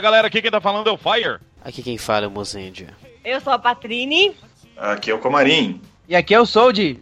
[0.00, 1.36] Fala galera, aqui quem tá falando é o Fire.
[1.62, 2.96] Aqui quem fala é o Mozendia.
[3.22, 4.34] Eu sou a Patrine.
[4.74, 5.78] Aqui é o Comarim.
[6.08, 6.98] E aqui é o Sold.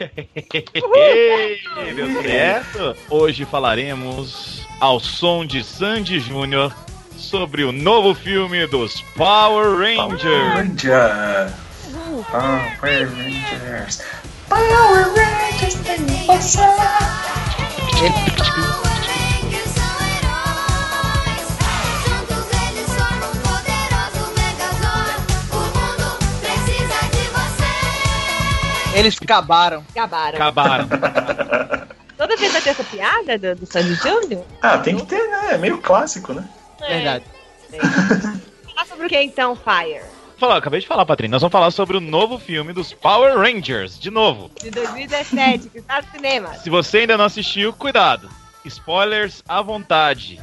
[1.94, 2.96] Deu certo?
[3.10, 6.74] Hoje falaremos ao som de Sandy Júnior
[7.18, 10.54] sobre o novo filme dos Power Rangers.
[10.54, 11.52] Ranger.
[12.30, 14.02] Power Rangers.
[14.48, 16.62] Power Rangers tem você.
[28.94, 29.84] Eles acabaram.
[29.90, 30.36] Acabaram.
[30.36, 30.88] Acabaram.
[32.16, 34.44] Toda vez vai ter essa piada do, do Sandy Júnior?
[34.60, 35.54] Ah, tem que ter, né?
[35.54, 36.48] É meio clássico, né?
[36.78, 37.24] Verdade.
[37.72, 37.78] É.
[37.80, 40.02] Falar sobre o que então, Fire?
[40.38, 41.30] Falar, acabei de falar, Patrícia.
[41.30, 44.50] Nós vamos falar sobre o novo filme dos Power Rangers, de novo.
[44.60, 46.54] De 2017, que está no cinema.
[46.54, 48.28] Se você ainda não assistiu, cuidado.
[48.64, 50.40] Spoilers à vontade.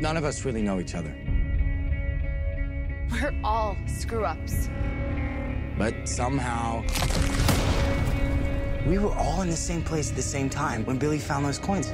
[0.00, 1.12] None of us really know each other.
[3.10, 4.68] We're all screw ups.
[5.76, 6.82] But somehow.
[8.86, 11.58] We were all in the same place at the same time when Billy found those
[11.58, 11.92] coins.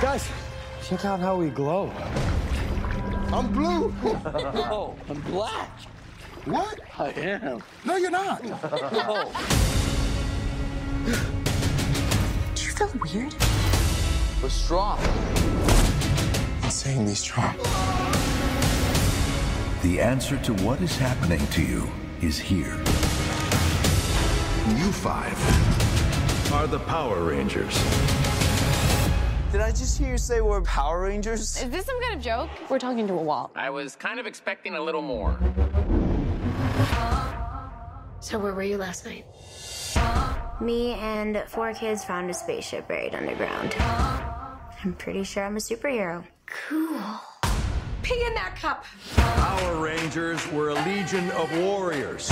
[0.00, 0.28] Guys,
[0.82, 1.90] check out how we glow.
[3.32, 3.94] I'm blue.
[4.66, 5.70] Oh, I'm black.
[6.44, 6.80] What?
[6.98, 7.62] I am.
[7.84, 8.42] No, you're not.
[12.54, 13.34] Do you feel weird?
[14.42, 14.50] We're
[16.74, 16.96] strong.
[16.96, 17.56] Insanely strong.
[19.82, 21.88] The answer to what is happening to you
[22.20, 22.76] is here.
[24.76, 25.38] You five
[26.52, 27.74] are the Power Rangers.
[29.52, 31.40] Did I just hear you say we're Power Rangers?
[31.40, 32.50] Is this some kind of joke?
[32.68, 33.52] We're talking to a wall.
[33.54, 35.38] I was kind of expecting a little more.
[38.20, 39.26] So, where were you last night?
[40.60, 43.74] Me and four kids found a spaceship buried underground.
[43.78, 46.24] I'm pretty sure I'm a superhero.
[46.46, 47.20] Cool.
[48.02, 48.84] Pee in that cup.
[49.16, 52.30] Power Rangers were a legion of warriors.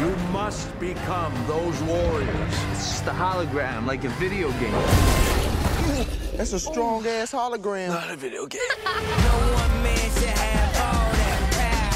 [0.00, 2.54] You must become those warriors.
[2.72, 4.72] It's just a hologram, like a video game.
[6.36, 7.88] That's a strong ass hologram.
[7.88, 8.60] Not a video game.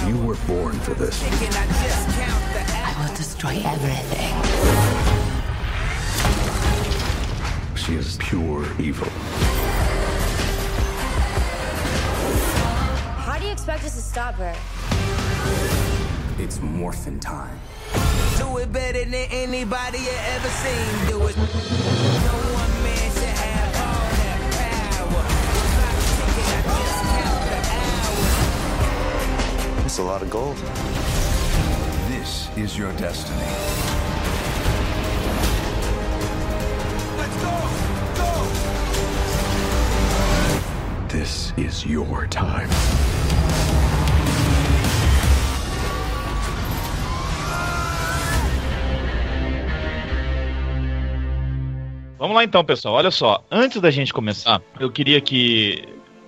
[0.08, 1.22] You were born for this.
[1.22, 1.26] I
[2.98, 4.34] will destroy everything.
[7.76, 9.08] She is pure evil.
[13.38, 14.52] How do you expect us to stop her?
[16.42, 17.56] It's morphin' time.
[18.36, 21.06] Do it better than anybody you ever seen.
[21.06, 21.36] Do it.
[21.36, 25.22] No one man should have all that power.
[25.78, 27.60] Clock ticking, I just count the
[29.76, 29.82] hours.
[29.82, 30.56] That's a lot of gold.
[32.08, 33.38] This is your destiny.
[37.16, 37.54] Let's go!
[38.16, 38.30] Go!
[41.06, 42.70] This is your time.
[52.18, 52.94] Vamos lá então, pessoal.
[52.94, 53.44] Olha só.
[53.50, 55.84] Antes da gente começar, eu queria que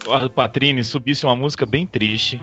[0.09, 2.41] a Patrine subisse uma música bem triste.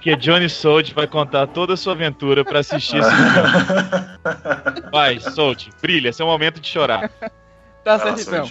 [0.00, 4.88] Porque Johnny Sold vai contar toda a sua aventura pra assistir esse filme.
[4.90, 7.10] Vai, Sold, brilha, esse é o momento de chorar.
[7.84, 8.50] Tá certo então.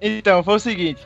[0.00, 1.04] Então, foi o seguinte.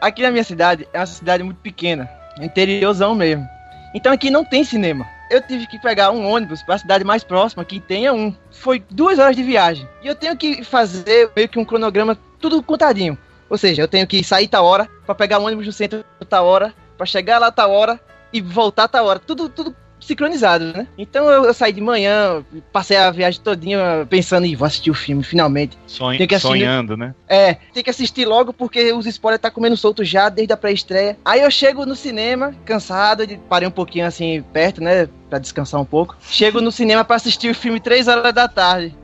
[0.00, 2.10] Aqui na minha cidade é uma cidade muito pequena,
[2.40, 3.46] interiorzão mesmo.
[3.94, 5.06] Então aqui não tem cinema.
[5.30, 8.34] Eu tive que pegar um ônibus para a cidade mais próxima que tenha um.
[8.50, 9.88] Foi duas horas de viagem.
[10.02, 13.16] E eu tenho que fazer meio que um cronograma tudo contadinho.
[13.48, 16.46] Ou seja, eu tenho que sair tal hora para pegar um ônibus no centro tal
[16.46, 18.00] hora, para chegar lá tal hora
[18.34, 19.18] e voltar tal hora.
[19.18, 20.86] Tudo, tudo sincronizado, né?
[20.98, 24.94] Então eu, eu saí de manhã, passei a viagem todinha pensando em vou assistir o
[24.94, 25.78] filme finalmente.
[25.86, 27.14] Sonho- Tem que assistir- sonhando, né?
[27.26, 31.16] É, tem que assistir logo porque os spoilers tá comendo solto já desde a pré-estreia.
[31.24, 35.86] Aí eu chego no cinema, cansado, parei um pouquinho assim perto, né, Pra descansar um
[35.86, 36.16] pouco.
[36.20, 38.94] Chego no cinema pra assistir o filme 3 horas da tarde.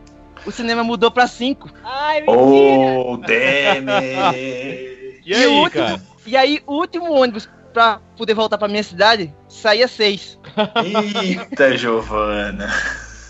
[0.45, 1.71] O cinema mudou pra 5.
[1.83, 2.37] Ai, mentira.
[2.39, 5.01] Oh, damn it.
[5.25, 6.01] E aí, o último, cara?
[6.27, 10.39] e aí o último ônibus pra poder voltar pra minha cidade saía 6.
[10.85, 12.69] Eita, Giovana.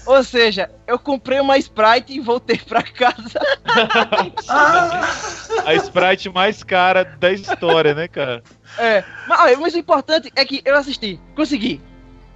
[0.06, 3.38] Ou seja, eu comprei uma Sprite e voltei pra casa.
[5.64, 8.42] A Sprite mais cara da história, né, cara?
[8.78, 11.80] É, mas, mas o importante é que eu assisti, consegui.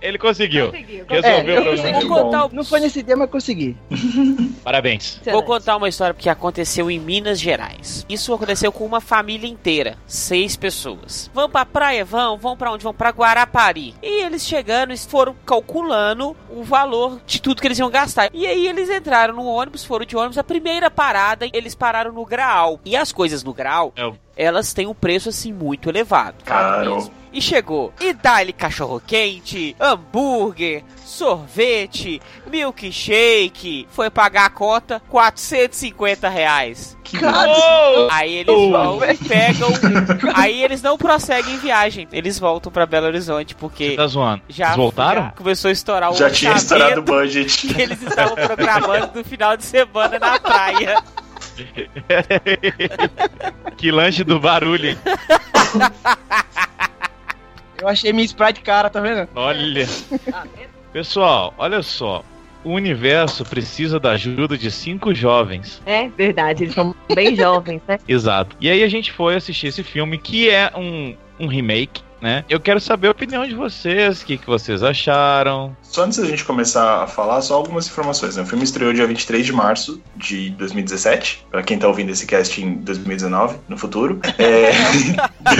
[0.04, 0.66] Ele conseguiu.
[0.66, 2.00] Conseguiu, Resolveu É, o eu problema.
[2.00, 3.74] Vou contar, Não foi nesse dia, mas consegui.
[4.62, 5.20] Parabéns.
[5.24, 8.04] vou contar uma história que aconteceu em Minas Gerais.
[8.08, 11.30] Isso aconteceu com uma família inteira, seis pessoas.
[11.32, 12.04] Vão pra praia?
[12.04, 12.36] Vão.
[12.36, 12.84] Vão pra onde?
[12.84, 13.94] Vão pra Guarapari.
[14.02, 18.28] E eles chegando, eles foram calculando o valor de tudo que eles iam gastar.
[18.34, 20.36] E aí eles entraram no ônibus, foram de ônibus.
[20.36, 22.78] A primeira parada, eles pararam no Graal.
[22.84, 26.42] E as coisas no Graal, É elas têm um preço assim muito elevado.
[26.44, 26.96] Caro.
[26.96, 27.23] Mesmo.
[27.34, 27.92] E chegou.
[28.00, 33.88] E dá-lhe cachorro quente, hambúrguer, sorvete, milkshake.
[33.90, 36.96] Foi pagar a conta, 450 reais.
[37.16, 38.08] Oh!
[38.10, 39.68] Aí eles vão e pegam.
[40.34, 42.06] Aí eles não prosseguem viagem.
[42.12, 44.42] Eles voltam pra Belo Horizonte porque Tá zoando.
[44.48, 45.22] já, Eles voltaram?
[45.24, 47.66] já começou a estourar o Já tinha estourado o budget.
[47.74, 51.02] que eles estavam programando no final de semana na praia.
[53.76, 54.96] que lanche do barulho.
[57.80, 59.28] Eu achei minha Sprite cara, tá vendo?
[59.34, 59.86] Olha.
[60.92, 62.24] Pessoal, olha só.
[62.62, 65.82] O universo precisa da ajuda de cinco jovens.
[65.84, 67.98] É verdade, eles são bem jovens, né?
[68.08, 68.56] Exato.
[68.58, 72.42] E aí a gente foi assistir esse filme, que é um, um remake, né?
[72.48, 75.76] Eu quero saber a opinião de vocês, o que, que vocês acharam.
[75.82, 78.36] Só antes da gente começar a falar, só algumas informações.
[78.36, 78.42] Né?
[78.42, 82.62] O filme estreou dia 23 de março de 2017, pra quem tá ouvindo esse cast
[82.64, 84.20] em 2019, no futuro.
[84.38, 84.70] É...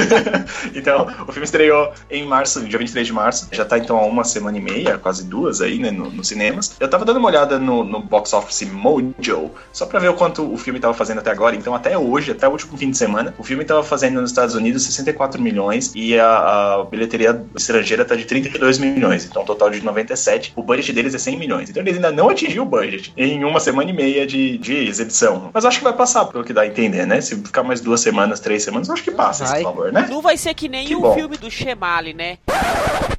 [0.75, 3.49] então, o filme estreou em março, dia 23 de março.
[3.53, 6.77] Já tá então há uma semana e meia, quase duas aí, né, no- nos cinemas.
[6.81, 10.51] Eu tava dando uma olhada no, no Box Office Mojo, só pra ver o quanto
[10.51, 11.55] o filme tava fazendo até agora.
[11.55, 14.55] Então, até hoje, até o último fim de semana, o filme tava fazendo nos Estados
[14.55, 19.25] Unidos 64 milhões e a, a bilheteria estrangeira tá de 32 milhões.
[19.25, 20.53] Então, um total de 97.
[20.57, 21.71] O budget deles é 100 milhões.
[21.71, 25.51] Então, eles ainda não atingiu o budget em uma semana e meia de, de exibição.
[25.53, 27.21] Mas acho que vai passar, pelo que dá a entender, né?
[27.21, 29.55] Se ficar mais duas semanas, três semanas, eu acho que passa Vai.
[29.57, 30.07] esse valor, né?
[30.09, 31.15] Não vai ser que nem Que o bom.
[31.15, 32.39] filme do Shemali, né?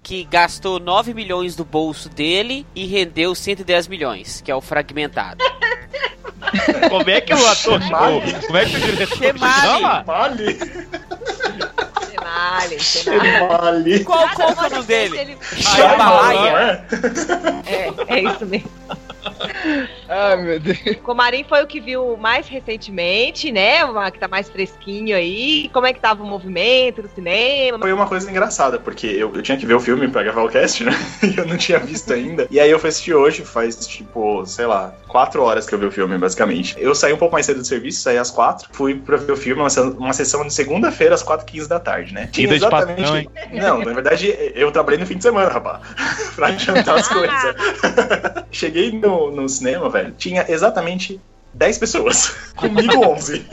[0.02, 5.44] Que gastou 9 milhões do bolso dele e rendeu 110 milhões, que é o fragmentado.
[6.90, 8.22] Como é que o ator chamou?
[8.46, 9.62] Como é que o diretor Chemali.
[9.62, 10.06] chama?
[12.26, 12.78] Vale.
[13.48, 14.04] vale.
[14.04, 15.20] Qual, qual é o nome dele?
[15.20, 15.38] Ele...
[15.58, 16.84] Jambalaya.
[17.68, 18.72] É, é isso mesmo.
[20.10, 20.80] Ai, meu Deus.
[20.88, 23.86] O Comarim foi o que viu mais recentemente, né?
[23.86, 25.70] Uma que tá mais fresquinho aí.
[25.72, 27.80] Como é que tava o movimento do cinema?
[27.80, 30.50] Foi uma coisa engraçada, porque eu, eu tinha que ver o filme pra gravar o
[30.50, 30.92] cast, né?
[31.24, 32.48] E eu não tinha visto ainda.
[32.50, 35.86] E aí eu fui assistir hoje, faz tipo, sei lá, quatro horas que eu vi
[35.86, 36.76] o filme, basicamente.
[36.78, 38.68] Eu saí um pouco mais cedo do serviço, saí às quatro.
[38.74, 41.80] Fui pra ver o filme, uma, uma sessão de segunda-feira às quatro h 15 da
[41.80, 42.28] tarde, né?
[42.30, 43.30] Tinha Ida de patrão, hein?
[43.54, 45.80] Não, na verdade, eu trabalhei no fim de semana, rapaz.
[46.36, 47.56] pra adiantar as coisas.
[48.52, 51.18] Cheguei no, no cinema, velho, tinha exatamente
[51.54, 52.36] 10 pessoas.
[52.58, 53.48] Comigo 11.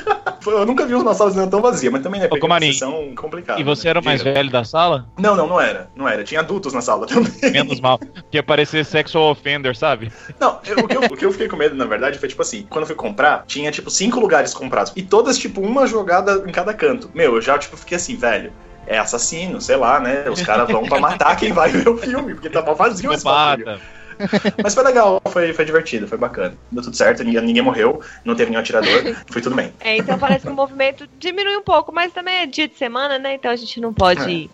[0.46, 3.14] Eu nunca vi uma sala de cinema tão vazia, mas também é Ô, Comarim, sessão
[3.14, 3.60] complicada.
[3.60, 4.32] E você era o mais Diga.
[4.34, 5.06] velho da sala?
[5.18, 5.90] Não, não, não era.
[5.94, 6.24] Não era.
[6.24, 7.32] Tinha adultos na sala também.
[7.52, 7.98] Menos mal.
[8.30, 10.10] Que ia parecer sexual offender, sabe?
[10.40, 12.42] Não, eu- o, que eu, o que eu fiquei com medo, na verdade, foi tipo
[12.42, 14.92] assim: quando eu fui comprar, tinha tipo cinco lugares comprados.
[14.96, 17.10] E todas, tipo, uma jogada em cada canto.
[17.14, 18.52] Meu, eu já, tipo, fiquei assim, velho.
[18.84, 20.28] É assassino, sei lá, né?
[20.28, 23.22] Os caras vão pra matar quem vai ver o filme, porque tá mal vazio esse
[23.22, 23.80] bagulho.
[24.62, 26.56] Mas foi legal, foi, foi divertido, foi bacana.
[26.70, 29.72] Deu tudo certo, ninguém, ninguém morreu, não teve nenhum atirador, foi tudo bem.
[29.80, 33.18] É, então parece que o movimento diminui um pouco, mas também é dia de semana,
[33.18, 33.34] né?
[33.34, 34.50] Então a gente não pode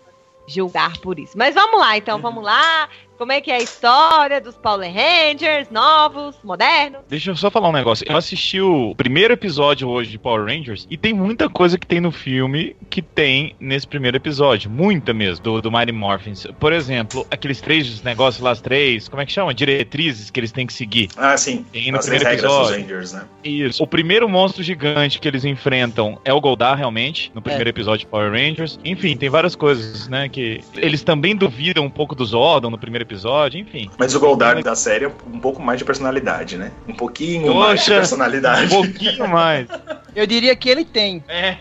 [0.47, 1.37] julgar por isso.
[1.37, 2.89] Mas vamos lá, então, vamos lá.
[3.19, 7.01] Como é que é a história dos Power Rangers, novos, modernos?
[7.09, 8.07] Deixa eu só falar um negócio.
[8.09, 12.01] Eu assisti o primeiro episódio hoje de Power Rangers e tem muita coisa que tem
[12.01, 14.71] no filme que tem nesse primeiro episódio.
[14.71, 16.47] Muita mesmo, do, do Mighty Morphins.
[16.61, 19.53] Por exemplo, aqueles três negócios lá, as três, como é que chama?
[19.53, 21.09] Diretrizes que eles têm que seguir.
[21.17, 21.67] Ah, sim.
[21.73, 22.81] Tem no As primeiro episódio.
[22.81, 23.25] Rangers, né?
[23.43, 23.83] Isso.
[23.83, 28.07] O primeiro monstro gigante que eles enfrentam é o Goldar, realmente, no primeiro episódio de
[28.07, 28.79] Power Rangers.
[28.85, 30.29] Enfim, tem várias coisas, né?
[30.29, 33.91] Que eles também duvidam um pouco do Zordon no primeiro episódio, enfim.
[33.99, 36.71] Mas o Goldar da série é um pouco mais de personalidade, né?
[36.87, 38.75] Um pouquinho mais de Poxa, personalidade.
[38.75, 39.67] Um pouquinho mais.
[40.15, 41.25] Eu diria que ele tem.
[41.27, 41.53] É,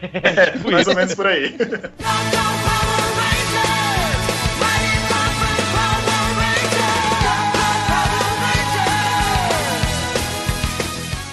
[0.52, 0.90] tipo mais isso.
[0.90, 1.56] ou menos por aí.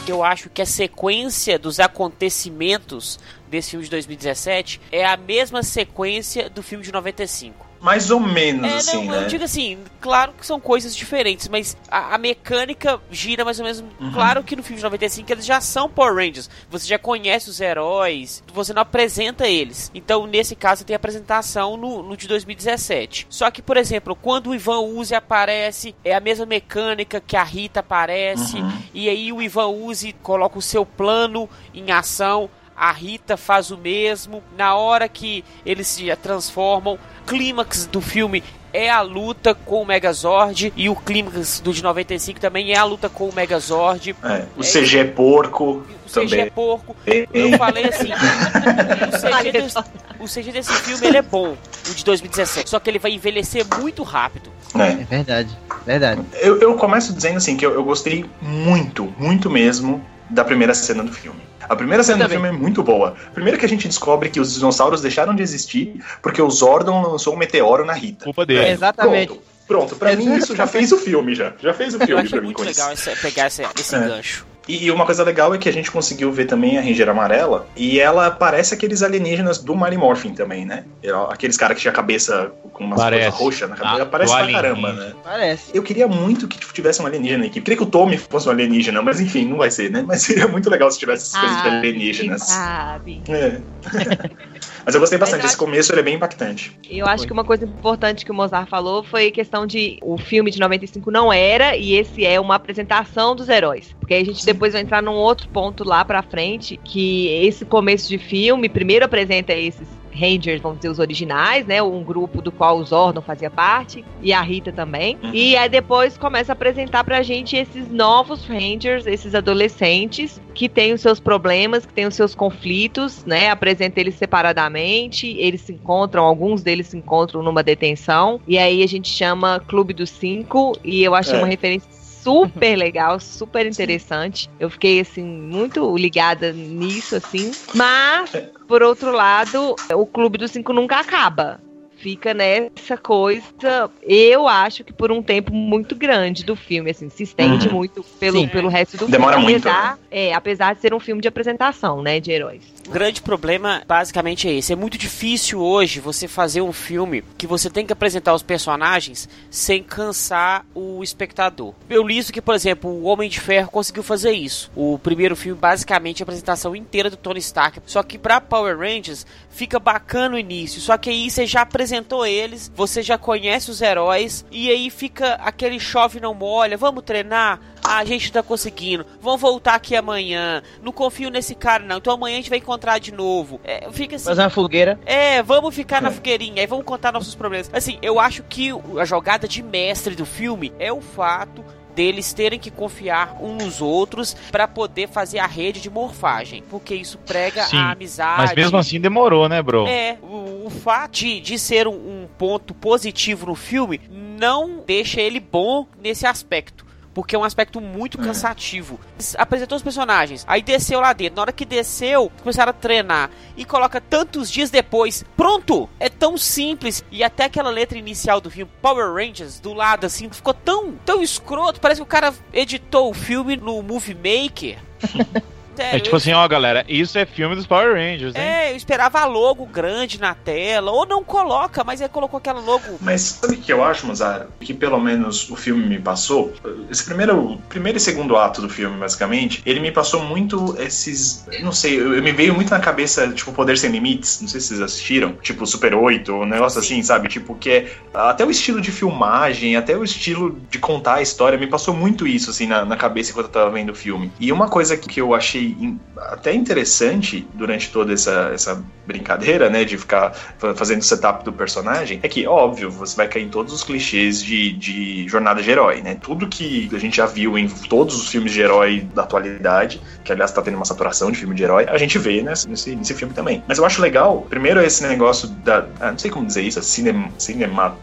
[0.06, 3.18] Eu acho que a sequência dos acontecimentos
[3.48, 7.63] desse filme de 2017 é a mesma sequência do filme de 95.
[7.84, 9.24] Mais ou menos, É, assim, não, né?
[9.24, 13.64] eu digo assim, claro que são coisas diferentes, mas a, a mecânica gira mais ou
[13.66, 13.84] menos.
[14.00, 14.10] Uhum.
[14.10, 17.60] Claro que no filme de 95 eles já são Power Rangers, você já conhece os
[17.60, 19.90] heróis, você não apresenta eles.
[19.94, 23.26] Então, nesse caso, tem a apresentação no, no de 2017.
[23.28, 27.44] Só que, por exemplo, quando o Ivan Uzi aparece, é a mesma mecânica que a
[27.44, 28.72] Rita aparece, Uhum.
[28.94, 32.48] e aí o Ivan Uzi coloca o seu plano em ação.
[32.76, 34.42] A Rita faz o mesmo.
[34.56, 40.72] Na hora que eles se transformam, clímax do filme é a luta com o Megazord
[40.76, 44.16] e o clímax do de 95 também é a luta com o Megazord.
[44.24, 46.40] É, o CG é porco O CG também.
[46.40, 46.96] é porco.
[47.06, 49.78] É, Eu falei assim, o CG, desse,
[50.18, 51.56] o CG desse filme ele é bom,
[51.88, 54.50] o de 2017, só que ele vai envelhecer muito rápido.
[54.76, 54.88] É.
[55.02, 56.20] É verdade, verdade.
[56.40, 60.04] Eu, eu começo dizendo assim que eu, eu gostei muito, muito mesmo
[60.34, 61.40] da primeira cena do filme.
[61.66, 63.14] A primeira cena do filme é muito boa.
[63.32, 67.34] Primeiro que a gente descobre que os dinossauros deixaram de existir porque o Zordon lançou
[67.34, 68.24] um meteoro na Rita.
[68.24, 68.68] Culpa dele.
[68.68, 69.28] Exatamente.
[69.28, 69.96] Pronto, pronto.
[69.96, 71.54] Pra mim isso já fez o filme já.
[71.58, 73.98] Já fez o filme pra mim muito legal esse- pegar esse, esse É.
[74.00, 74.44] gancho.
[74.66, 77.66] E, e uma coisa legal é que a gente conseguiu ver também a Ranger amarela
[77.76, 80.84] e ela parece aqueles alienígenas do Mighty Morphin também, né?
[81.02, 83.22] Ela- Aqueles caras que tinha a cabeça com umas Parece.
[83.24, 84.02] coisas roxas na cabeça.
[84.02, 85.12] Ah, parece pra caramba, né?
[85.22, 85.70] Parece.
[85.74, 87.62] Eu queria muito que tipo, tivesse um alienígena na equipe.
[87.64, 90.02] Queria que o Tommy fosse um alienígena, mas enfim, não vai ser, né?
[90.06, 92.42] Mas seria muito legal se tivesse essas coisas de Ah, alienígenas.
[92.42, 93.22] sabe.
[93.28, 93.60] É.
[94.84, 95.42] mas eu gostei bastante.
[95.42, 96.76] Eu Esse começo ele é bem impactante.
[96.88, 100.18] Eu acho que uma coisa importante que o Mozart falou foi a questão de o
[100.18, 103.94] filme de 95 não era e esse é uma apresentação dos heróis.
[103.98, 107.64] Porque aí a gente depois vai entrar num outro ponto lá pra frente, que esse
[107.64, 111.82] começo de filme primeiro apresenta esses Rangers, vamos dizer, os originais, né?
[111.82, 115.18] Um grupo do qual o Zordon fazia parte, e a Rita também.
[115.22, 115.30] Uhum.
[115.32, 120.92] E aí depois começa a apresentar pra gente esses novos Rangers, esses adolescentes, que têm
[120.92, 123.50] os seus problemas, que têm os seus conflitos, né?
[123.50, 128.86] Apresenta eles separadamente, eles se encontram, alguns deles se encontram numa detenção, e aí a
[128.86, 131.38] gente chama Clube dos Cinco, e eu achei É.
[131.38, 131.88] uma referência
[132.24, 134.50] super legal, super interessante.
[134.58, 138.30] Eu fiquei assim muito ligada nisso assim, mas
[138.66, 141.60] por outro lado, o Clube dos Cinco nunca acaba.
[142.04, 147.22] Fica nessa coisa, eu acho que por um tempo muito grande do filme, assim, se
[147.22, 147.76] estende Uhum.
[147.76, 148.48] muito pelo, Sim.
[148.48, 149.52] pelo resto do Demora filme.
[149.52, 152.62] muito, Apesar, é, apesar de ser um filme de apresentação, né, de heróis.
[152.86, 154.70] O grande problema, basicamente, é esse.
[154.70, 159.26] É muito difícil hoje você fazer um filme que você tem que apresentar os personagens
[159.50, 161.72] sem cansar o espectador.
[161.88, 164.70] Eu li isso que, por exemplo, o Homem de Ferro conseguiu fazer isso.
[164.76, 167.80] O primeiro filme, basicamente, a apresentação inteira do Tony Stark.
[167.86, 170.80] Só que pra Power Rangers fica bacana o início.
[170.80, 175.34] Só que aí você já apresentou eles, você já conhece os heróis, e aí fica
[175.34, 176.76] aquele chove não molha.
[176.76, 177.60] Vamos treinar?
[177.82, 179.06] Ah, a gente tá conseguindo.
[179.20, 180.62] Vamos voltar aqui amanhã.
[180.82, 181.98] Não confio nesse cara, não.
[181.98, 183.60] Então amanhã a gente vai encontrar de novo.
[183.62, 184.24] É, fica assim.
[184.24, 184.98] Fazer uma fogueira.
[185.06, 187.70] É, vamos ficar na fogueirinha, aí vamos contar nossos problemas.
[187.72, 192.58] Assim, eu acho que a jogada de mestre do filme é o fato deles terem
[192.58, 197.64] que confiar uns nos outros pra poder fazer a rede de morfagem, porque isso prega
[197.64, 198.38] Sim, a amizade.
[198.38, 199.86] Mas mesmo assim demorou, né, bro?
[199.86, 205.20] É, o, o fato de, de ser um, um ponto positivo no filme não deixa
[205.20, 206.83] ele bom nesse aspecto.
[207.14, 208.98] Porque é um aspecto muito cansativo.
[209.38, 211.36] Apresentou os personagens, aí desceu lá dentro.
[211.36, 213.30] Na hora que desceu, começaram a treinar.
[213.56, 215.24] E coloca tantos dias depois.
[215.36, 215.88] Pronto!
[216.00, 217.04] É tão simples.
[217.10, 221.22] E até aquela letra inicial do filme, Power Rangers, do lado assim, ficou tão, tão
[221.22, 221.80] escroto.
[221.80, 224.78] Parece que o cara editou o filme no Movie Maker.
[225.76, 228.42] Sério, É tipo assim, ó, galera, isso é filme dos Power Rangers, hein?
[228.42, 230.90] é, eu esperava a logo grande na tela.
[230.90, 232.98] Ou não coloca, mas aí colocou aquela logo.
[233.00, 234.48] Mas sabe o que eu acho, Mazara?
[234.60, 236.52] Que pelo menos o filme me passou.
[236.90, 241.46] Esse primeiro, primeiro e segundo ato do filme, basicamente, ele me passou muito esses.
[241.62, 244.40] Não sei, eu, eu me veio muito na cabeça, tipo, Poder Sem Limites.
[244.40, 245.32] Não sei se vocês assistiram.
[245.42, 247.28] Tipo, Super 8, um negócio assim, sabe?
[247.28, 247.92] Tipo, que é.
[248.12, 252.26] Até o estilo de filmagem, até o estilo de contar a história, me passou muito
[252.26, 254.30] isso, assim, na, na cabeça enquanto eu tava vendo o filme.
[254.38, 259.84] E uma coisa que eu achei in- até interessante durante toda essa, essa brincadeira, né,
[259.84, 263.48] de ficar fa- fazendo o setup do personagem, é que, óbvio, você vai cair em
[263.48, 266.16] todos os clichês de, de jornada de herói, né?
[266.20, 270.32] Tudo que a gente já viu em todos os filmes de herói da atualidade, que
[270.32, 273.14] aliás tá tendo uma saturação de filme de herói, a gente vê nesse, nesse, nesse
[273.14, 273.62] filme também.
[273.68, 275.86] Mas eu acho legal, primeiro, esse negócio da.
[276.00, 277.96] ah, não sei como dizer isso, cinem, cinema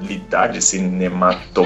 [0.00, 1.62] Lidade cinemato...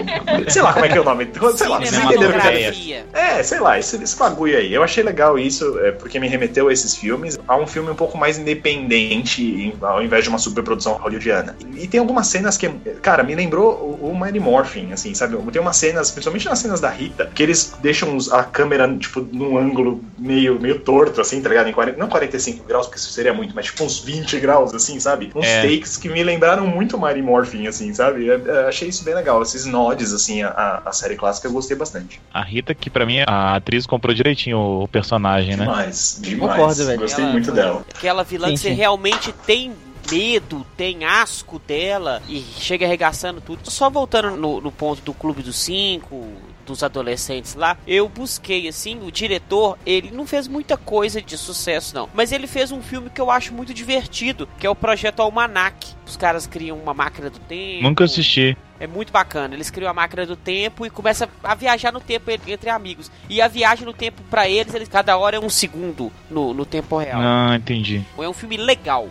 [0.49, 1.29] sei lá como é que é o nome.
[1.57, 3.19] Sei lá, vocês entenderam o.
[3.19, 4.73] É, sei lá, esse, esse bagulho aí.
[4.73, 7.95] Eu achei legal isso, é, porque me remeteu a esses filmes, a um filme um
[7.95, 11.57] pouco mais independente, em- ao invés de uma superprodução hollywoodiana.
[11.77, 12.69] E, tem algumas cenas que,
[13.03, 15.37] cara, me lembrou o, o Mighty Morphin, assim, sabe?
[15.51, 19.59] Tem umas cenas, principalmente nas cenas da Rita, que eles deixam a câmera, tipo, num
[19.59, 21.69] ângulo meio, meio torto, assim, tá ligado?
[21.69, 24.99] Em 40, não 45 graus, porque isso seria muito, mas tipo uns 20 graus, assim,
[25.01, 25.31] sabe?
[25.35, 25.63] Uns É.
[25.63, 28.20] takes que me lembraram muito Mighty Morphin, assim, sabe?
[28.29, 28.35] É,
[28.65, 29.41] é, achei isso bem legal.
[29.43, 32.21] Esses nods, assim, a- a, série clássica eu gostei bastante.
[32.35, 35.65] A Rita, que pra mim, a atriz comprou direitinho o personagem, né?
[35.65, 36.51] Demais, demais.
[36.57, 37.01] Concordo, velho.
[37.01, 37.85] Gostei Ela- muito dela.
[37.95, 38.75] Aquela vilã Sim, que você sim.
[38.75, 39.73] realmente tem
[40.11, 43.71] medo, tem asco dela e chega arregaçando tudo.
[43.71, 46.27] Só voltando no, no ponto do Clube dos Cinco,
[46.71, 51.95] dos adolescentes lá, eu busquei assim, o diretor, ele não fez muita coisa de sucesso
[51.95, 55.21] não, mas ele fez um filme que eu acho muito divertido, que é o Projeto
[55.21, 55.95] Almanac.
[56.07, 57.83] Os caras criam uma máquina do tempo.
[57.83, 58.57] Nunca assisti.
[58.81, 59.55] É muito bacana.
[59.55, 63.11] Eles criam a máquina do tempo e começam a viajar no tempo entre amigos.
[63.29, 66.65] E a viagem no tempo para eles, eles, cada hora é um segundo no, no
[66.65, 67.21] tempo real.
[67.23, 68.03] Ah, entendi.
[68.19, 69.09] É um filme legal.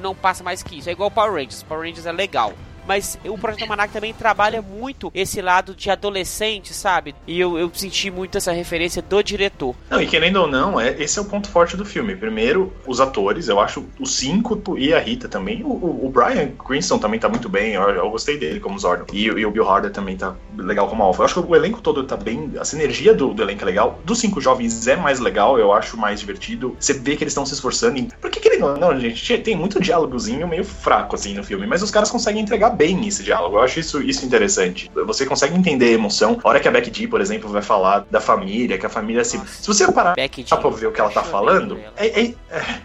[0.00, 0.88] Não passa mais que isso.
[0.88, 1.62] É igual Power Rangers.
[1.64, 2.54] Power Rangers é legal.
[2.88, 7.14] Mas o Projeto Almanac também trabalha muito esse lado de adolescente, sabe?
[7.26, 9.74] E eu, eu senti muito essa referência do diretor.
[9.90, 12.16] Não, e querendo ou não, é, esse é o ponto forte do filme.
[12.16, 15.62] Primeiro, os atores, eu acho os cinco e a Rita também.
[15.62, 19.04] O, o- o Brian Cranston também tá muito bem, eu, eu gostei dele como Zordon.
[19.12, 21.20] E, e o Bill Harder também tá legal como Alpha.
[21.22, 23.98] Eu acho que o elenco todo tá bem, a sinergia do, do elenco é legal.
[24.04, 26.74] Dos cinco jovens é mais legal, eu acho mais divertido.
[26.80, 27.98] Você vê que eles estão se esforçando.
[27.98, 28.08] Em...
[28.20, 31.90] Porque querendo ou não, gente, tem muito diálogozinho meio fraco assim no filme, mas os
[31.90, 33.56] caras conseguem entregar bem esse diálogo.
[33.56, 34.88] Eu acho isso, isso interessante.
[34.94, 36.38] Você consegue entender a emoção.
[36.42, 39.24] A hora que a Becky G, por exemplo, vai falar da família, que a família
[39.24, 39.38] se.
[39.46, 42.34] Se você parar Becky pra ver o que ela tá falando, é- é,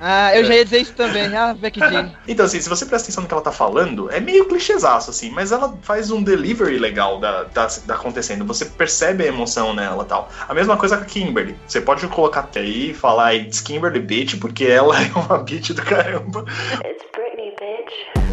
[0.01, 1.33] Ah, eu já ia dizer isso também.
[1.35, 1.85] Ah, Becky G.
[2.27, 5.29] então, assim, se você presta atenção no que ela tá falando, é meio clichêzaço, assim,
[5.29, 8.43] mas ela faz um delivery legal da, da, da acontecendo.
[8.45, 10.29] Você percebe a emoção nela e tal.
[10.47, 11.55] A mesma coisa com a Kimberly.
[11.67, 15.81] Você pode colocar aí e falar It's Kimberly Bitch, porque ela é uma bitch do
[15.81, 16.45] caramba.
[16.85, 18.32] It's Britney, bitch.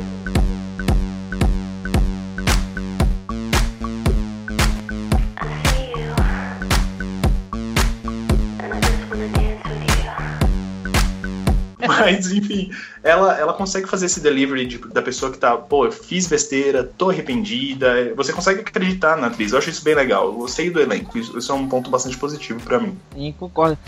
[11.99, 12.71] Mas, enfim,
[13.03, 16.85] ela, ela consegue fazer esse delivery de- da pessoa que tá, pô, eu fiz besteira,
[16.85, 18.13] tô arrependida.
[18.17, 19.53] Você consegue acreditar na atriz.
[19.53, 20.27] Eu acho isso bem legal.
[20.27, 21.19] Eu gostei do elenco.
[21.19, 22.97] Isso, isso é um ponto bastante positivo pra mim.
[23.15, 23.79] Sim, concordo.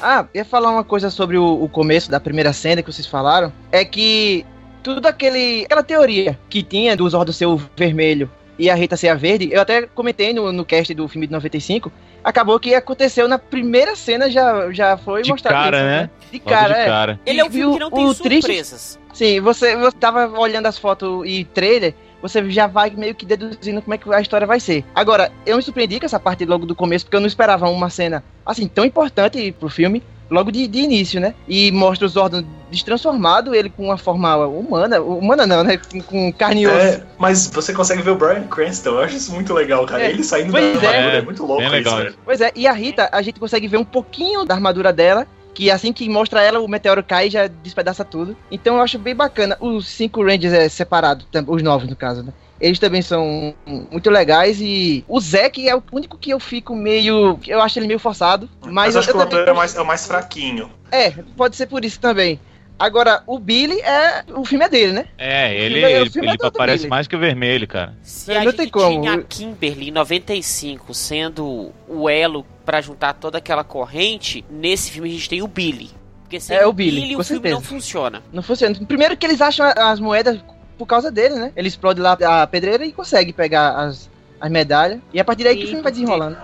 [0.00, 3.52] Ah, ia falar uma coisa sobre o, o começo da primeira cena que vocês falaram.
[3.72, 4.44] É que
[4.82, 9.08] tudo aquele, aquela teoria que tinha do Zordon ser o vermelho e a Rita ser
[9.08, 11.90] a verde, eu até comentei no, no cast do filme de 95,
[12.24, 16.10] acabou que aconteceu na primeira cena, já, já foi De mostrado cara, isso, né?
[16.32, 16.84] De Logo cara, de é.
[16.86, 17.20] cara.
[17.26, 18.98] Ele é um filme que não o- tem o triste- surpresas.
[19.12, 23.80] Sim, você, você tava olhando as fotos e trailer, você já vai meio que deduzindo
[23.80, 24.84] como é que a história vai ser.
[24.94, 27.88] Agora, eu me surpreendi com essa parte logo do começo, porque eu não esperava uma
[27.88, 30.02] cena assim tão importante pro filme.
[30.30, 31.34] Logo de, de início, né?
[31.46, 35.00] E mostra o Zordon destransformado, ele com uma forma humana.
[35.00, 35.76] Humana não, né?
[35.76, 36.76] Com, com carne e osso.
[36.76, 38.90] É, mas você consegue ver o Brian Cranston.
[38.90, 40.02] Eu acho isso muito legal, cara.
[40.02, 40.86] É, Ele saindo da pois é.
[40.86, 41.96] armadura é muito louco Bem isso, legal.
[41.98, 42.14] velho.
[42.24, 45.70] Pois é, e a Rita, a gente consegue ver um pouquinho da armadura dela, que
[45.70, 48.36] assim que mostra ela, o meteoro cai e já despedaça tudo.
[48.50, 49.56] Então eu acho bem bacana.
[49.60, 52.32] Os cinco Rangers é separado, os novos no caso, né?
[52.60, 53.54] Eles também são
[53.90, 57.38] muito legais e o Zack é o único que eu fico meio.
[57.46, 58.48] Eu acho ele meio forçado.
[58.62, 60.70] Mas, Mas eu acho que o também- é mais, é o mais fraquinho.
[60.90, 62.40] É, pode ser por isso também.
[62.78, 64.22] Agora, o Billy é.
[64.34, 65.06] O filme é dele, né?
[65.16, 66.90] É, ele, é- ele, é ele todo aparece dele.
[66.90, 67.94] mais que o vermelho, cara.
[68.02, 69.00] Se Não a tem gente como.
[69.00, 75.08] tinha a Kimberly em 95 sendo o elo pra juntar toda aquela corrente, nesse filme
[75.08, 75.90] a gente tem o Billy.
[76.22, 77.54] Porque sem É, o o Billy, Billy com o filme certeza.
[77.54, 78.22] não funciona.
[78.32, 78.74] Não funciona.
[78.86, 80.38] Primeiro que eles acham as moedas
[80.76, 81.52] por causa dele, né?
[81.56, 84.10] Ele explode lá a pedreira e consegue pegar as,
[84.40, 85.00] as medalhas.
[85.12, 86.36] E a partir daí que o Sim, filme vai desenrolando.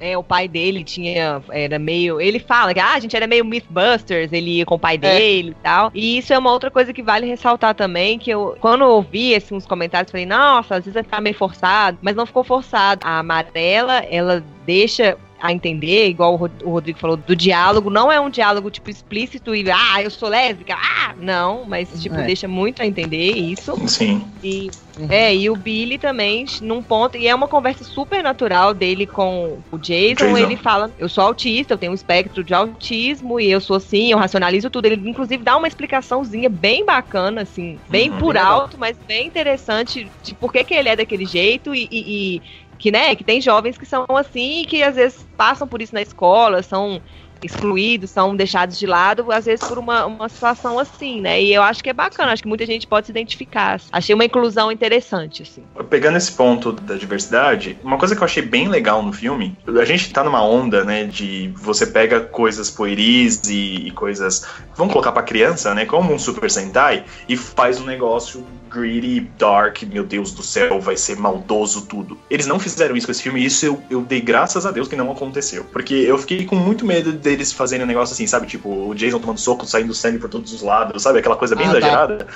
[0.00, 1.42] É, o pai dele tinha.
[1.50, 2.18] Era meio.
[2.18, 5.50] Ele fala que ah, a gente era meio Mythbusters, ele ia com o pai dele
[5.50, 5.90] e tal.
[5.94, 9.34] E isso é uma outra coisa que vale ressaltar também: que eu, quando eu ouvi
[9.34, 13.02] assim, uns comentários, falei, nossa, às vezes vai ficar meio forçado, mas não ficou forçado.
[13.04, 18.10] A amarela, ela deixa a entender, igual o Rod- o Rodrigo falou, do diálogo, não
[18.12, 22.26] é um diálogo, tipo, explícito e, ah, eu sou lésbica, ah, não, mas, tipo, É.
[22.26, 23.74] deixa muito a entender isso.
[23.88, 24.22] Sim.
[24.42, 25.06] E, Uhum.
[25.08, 29.62] é, e o Billy também, num ponto, e é uma conversa super natural dele com
[29.70, 30.36] o Jason, Jason.
[30.36, 34.10] ele fala, eu sou autista, eu tenho um espectro de autismo, e eu sou assim,
[34.10, 34.86] eu racionalizo tudo.
[34.86, 38.18] Ele, inclusive, dá uma explicaçãozinha bem bacana, assim, bem Uhum.
[38.18, 38.60] por Bem legal.
[38.62, 42.42] alto, mas bem interessante de por que, que ele é daquele jeito e- e- e
[42.80, 46.00] que, né, que tem jovens que são assim que às vezes passam por isso na
[46.00, 47.00] escola, são
[47.42, 51.42] excluídos, são deixados de lado, às vezes por uma, uma situação assim, né?
[51.42, 53.80] E eu acho que é bacana, acho que muita gente pode se identificar.
[53.90, 55.62] Achei uma inclusão interessante, assim.
[55.88, 59.84] Pegando esse ponto da diversidade, uma coisa que eu achei bem legal no filme, a
[59.84, 65.12] gente tá numa onda, né, de você pega coisas pueris e, e coisas, vamos colocar
[65.12, 70.32] pra criança, né, como um Super Sentai, e faz um negócio greedy, dark, meu Deus
[70.32, 72.16] do céu, vai ser maldoso tudo.
[72.30, 74.86] Eles não fizeram isso com esse filme e isso eu, eu dei graças a Deus
[74.88, 75.64] que não aconteceu.
[75.72, 79.18] Porque eu fiquei com muito medo deles fazerem um negócio assim, sabe, tipo, o Jason
[79.18, 81.78] tomando soco, saindo sangue por todos os lados, sabe, aquela coisa bem Ah, tá.
[81.78, 82.26] exagerada.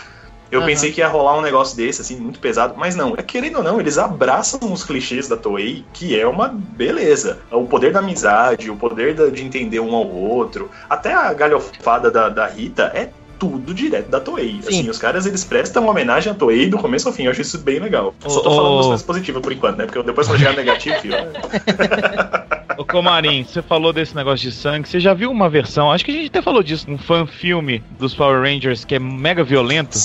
[0.51, 0.69] Eu Aham.
[0.69, 3.15] pensei que ia rolar um negócio desse, assim, muito pesado, mas não.
[3.17, 7.41] É querendo ou não, eles abraçam os clichês da Toei, que é uma beleza.
[7.51, 10.71] O poder da amizade, o poder da- de entender um ao outro.
[10.89, 14.61] Até a galhofada da, da Rita é tudo direto da Toei.
[14.63, 14.69] Sim.
[14.69, 17.25] Assim, os caras eles prestam homenagem à Toei do começo ao fim.
[17.25, 18.15] Eu acho isso bem legal.
[18.27, 18.77] Só tô Ô, falando ô.
[18.79, 19.87] das coisas positivas por enquanto, né?
[19.87, 21.17] Porque depois quando chegar no negativo, filho,
[22.77, 24.89] Ô Comarim, você falou desse negócio de sangue.
[24.89, 25.93] Você já viu uma versão?
[25.93, 28.99] Acho que a gente até falou disso, um fan filme dos Power Rangers que é
[28.99, 29.99] mega violento.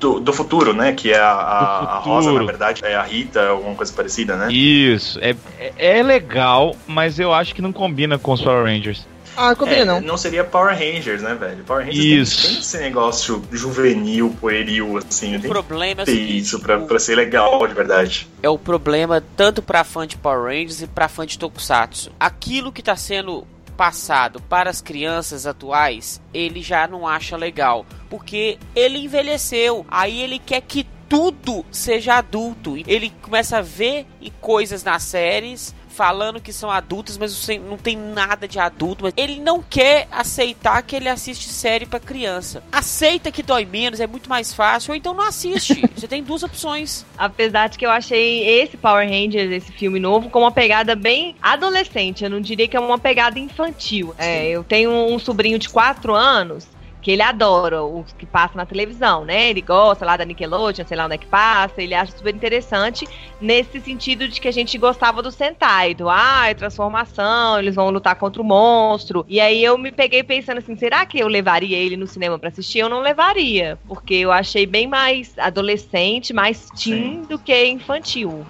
[0.00, 0.92] do, do futuro, né?
[0.92, 4.52] Que é a, a, a Rosa, na verdade, é a Rita, alguma coisa parecida, né?
[4.52, 9.06] Isso, é, é, é legal, mas eu acho que não combina com os Power Rangers.
[9.38, 10.00] Ah, não combina É, não.
[10.00, 11.62] não seria Power Rangers, né, velho?
[11.64, 12.42] Power Rangers Isso.
[12.42, 15.36] Tem, tem esse negócio juvenil, pueril, assim.
[15.36, 18.28] O Tem problema é que seguinte, isso pra, o- pra ser legal de verdade.
[18.42, 22.10] é o problema tanto pra fã de Power Rangers e pra fã de Tokusatsu.
[22.18, 23.46] Aquilo que tá sendo
[23.76, 29.86] passado para as crianças atuais, ele já não acha legal, porque ele envelheceu.
[29.88, 32.76] Aí ele quer que tudo seja adulto.
[32.86, 37.96] Ele começa a ver e coisas nas séries falando que são adultas, mas não tem
[37.96, 39.02] nada de adulto.
[39.02, 42.62] Mas ele não quer aceitar que ele assiste série pra criança.
[42.70, 45.82] Aceita que dói menos, é muito mais fácil, ou então não assiste.
[45.96, 47.04] Você tem duas opções.
[47.18, 51.34] Apesar de que eu achei esse Power Rangers, esse filme novo, com uma pegada bem
[51.42, 52.22] adolescente.
[52.22, 54.14] Eu não diria que é uma pegada infantil.
[54.16, 58.66] É, eu tenho um sobrinho de 4 anos que ele adora os que passam na
[58.66, 59.50] televisão, né?
[59.50, 63.06] Ele gosta lá da Nickelodeon, sei lá onde é que passa, ele acha super interessante
[63.40, 67.90] nesse sentido de que a gente gostava do Sentai, do ah, é transformação, eles vão
[67.90, 69.24] lutar contra o monstro.
[69.28, 72.48] E aí eu me peguei pensando assim, será que eu levaria ele no cinema pra
[72.48, 72.80] assistir?
[72.80, 78.44] Eu não levaria, porque eu achei bem mais adolescente, mais teen do que infantil.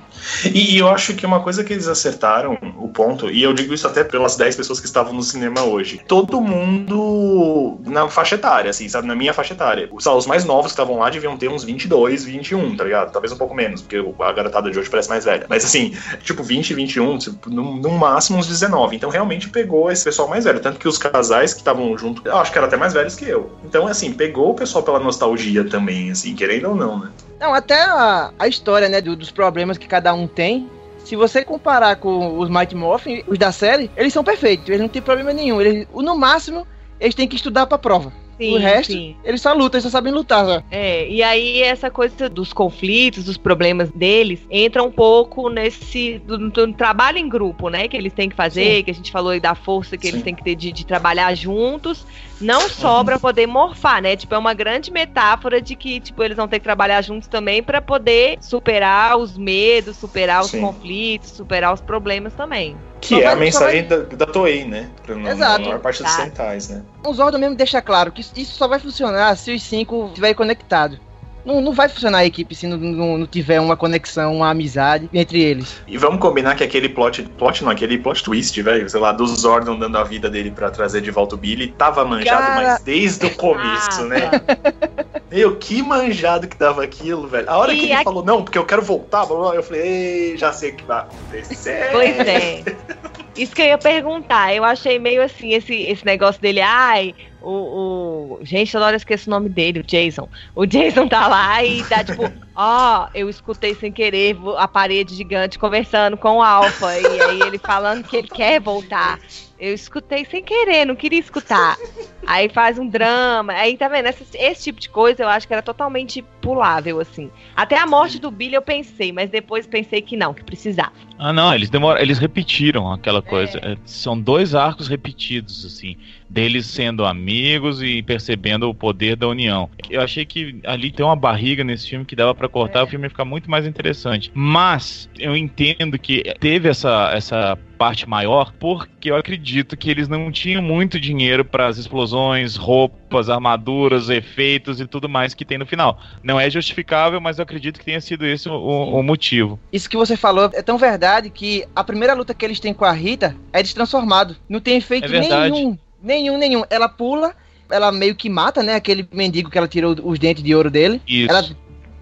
[0.44, 3.74] E, e eu acho que uma coisa que eles acertaram, o ponto, e eu digo
[3.74, 8.70] isso até pelas 10 pessoas que estavam no cinema hoje, todo mundo na faixa etária,
[8.70, 9.06] assim, sabe?
[9.06, 9.88] Na minha faixa etária.
[9.92, 13.12] Os, os mais novos que estavam lá deviam ter uns 22, 21, tá ligado?
[13.12, 15.46] Talvez um pouco menos, porque a garotada de hoje parece mais velha.
[15.48, 18.96] Mas assim, tipo 20, 21, tipo, no, no máximo uns 19.
[18.96, 20.60] Então realmente pegou esse pessoal mais velho.
[20.60, 23.24] Tanto que os casais que estavam junto, eu acho que eram até mais velhos que
[23.28, 23.50] eu.
[23.64, 27.10] Então, assim, pegou o pessoal pela nostalgia também, assim, querendo ou não, né?
[27.40, 30.68] Não, até a, a história, né, do- dos problemas que cada um tem.
[31.04, 34.88] Se você comparar com os Mighty Morphin, os da série, eles são perfeitos, eles não
[34.88, 35.60] têm problema nenhum.
[35.60, 36.66] Eles, no máximo,
[37.00, 38.12] eles têm que estudar pra prova.
[38.38, 39.16] Sim, o resto, sim.
[39.24, 40.46] eles só lutam, eles só sabem lutar.
[40.46, 40.62] Só.
[40.70, 46.48] É, e aí essa coisa dos conflitos, dos problemas deles, entra um pouco nesse do,
[46.48, 47.88] do trabalho em grupo, né?
[47.88, 48.84] Que eles têm que fazer, Sim.
[48.84, 50.24] que a gente falou aí da força que eles Sim.
[50.24, 52.06] têm que ter de, de trabalhar juntos,
[52.40, 54.14] não só pra poder morfar, né?
[54.14, 57.62] Tipo, é uma grande metáfora de que, tipo, eles vão ter que trabalhar juntos também
[57.62, 62.76] pra poder superar os medos, superar os conflitos, superar os problemas também.
[63.00, 64.90] Que Só é a vai- só mensagem da, da Toei, né?
[65.04, 65.60] Pra, Exato.
[65.62, 66.24] na maior parte dos Exato.
[66.28, 66.82] centais, né?
[67.06, 70.98] O Zordon mesmo deixa claro que isso só vai funcionar se os cinco estiverem conectados.
[71.44, 75.08] Não, não vai funcionar a equipe se não, não- não tiver uma conexão, uma amizade
[75.14, 75.80] entre eles.
[75.86, 79.26] E vamos combinar que aquele plot, plot não, aquele plot twist, velho, sei lá, do
[79.26, 82.82] Zordon dando a vida dele pra trazer de volta o Billy, tava manjado, Cara- mas
[82.82, 84.30] desde o começo, Ah, né?
[85.30, 87.48] Meu, que manjado que tava aquilo, velho.
[87.50, 90.36] A hora E que ele a- falou, não, porque eu quero voltar, eu falei, ei,
[90.38, 91.88] já sei o que vai acontecer.
[91.92, 92.62] Pois é.
[93.38, 94.52] Isso que eu ia perguntar.
[94.52, 98.38] Eu achei meio assim, esse, esse negócio dele, ai, o, o.
[98.42, 100.28] Gente, toda hora eu esqueço o nome dele, o Jason.
[100.54, 102.22] O Jason tá lá e tá tipo,
[102.54, 106.98] ó, eu escutei sem querer a parede gigante conversando com o Alpha.
[106.98, 109.20] E aí ele falando que ele quer voltar.
[109.60, 111.76] Eu escutei sem querer, não queria escutar.
[112.26, 113.52] Aí faz um drama.
[113.54, 114.06] Aí tá vendo?
[114.06, 117.30] Esse, esse tipo de coisa eu acho que era totalmente pulável, assim.
[117.56, 120.92] Até a morte do Billy eu pensei, mas depois pensei que não, que precisava.
[121.18, 123.58] Ah, não, eles demoram, eles repetiram aquela coisa.
[123.58, 125.96] É, São dois arcos repetidos, assim,
[126.28, 129.70] deles sendo amigos e percebendo o poder da união.
[129.88, 132.82] Eu achei que ali tem uma barriga nesse filme que dava pra cortar, É.
[132.82, 134.30] o filme ia ficar muito mais interessante.
[134.34, 140.30] Mas eu entendo que teve essa, essa parte maior porque eu acredito que eles não
[140.32, 145.64] tinham muito dinheiro para as explosões, roupas, armaduras, efeitos e tudo mais que tem no
[145.66, 145.98] final.
[146.22, 149.58] Não é justificável, mas eu acredito que tenha sido esse o, o- o motivo.
[149.72, 152.84] Isso que você falou é tão verdade que a primeira luta que eles têm com
[152.84, 154.36] a Rita é destransformado.
[154.48, 155.52] Não tem efeito É verdade.
[155.52, 155.78] nenhum.
[156.02, 156.64] Nenhum, nenhum.
[156.70, 157.34] Ela pula,
[157.70, 158.74] ela meio que mata, né?
[158.74, 161.02] Aquele mendigo que ela tirou os dentes de ouro dele.
[161.06, 161.30] Isso.
[161.30, 161.44] Ela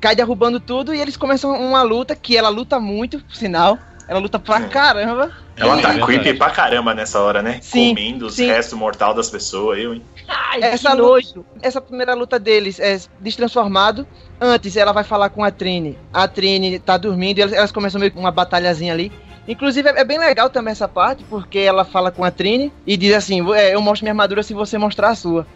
[0.00, 3.78] cai derrubando tudo e eles começam uma luta que ela luta muito, por sinal.
[4.08, 4.68] Ela luta pra É.
[4.68, 5.32] caramba.
[5.56, 6.06] Ela É tá verdade.
[6.20, 7.58] creepy pra caramba nessa hora, né?
[7.60, 8.46] Sim, Comendo os sim.
[8.46, 10.02] restos mortal das pessoas, eu, hein?
[10.28, 11.40] Ai, Essa que luta-.
[11.60, 14.06] Essa primeira luta deles é destransformado.
[14.40, 15.98] Antes ela vai falar com a Trine.
[16.12, 19.10] A Trine tá dormindo e elas, elas começam meio que uma batalhazinha ali.
[19.48, 23.14] Inclusive é bem legal também essa parte, porque ela fala com a Trine e diz
[23.14, 25.46] assim: "É, Eu mostro minha armadura se você mostrar a sua.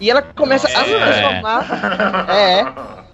[0.00, 0.98] E ela começa a se É.
[0.98, 2.30] transformar.
[2.30, 2.66] É.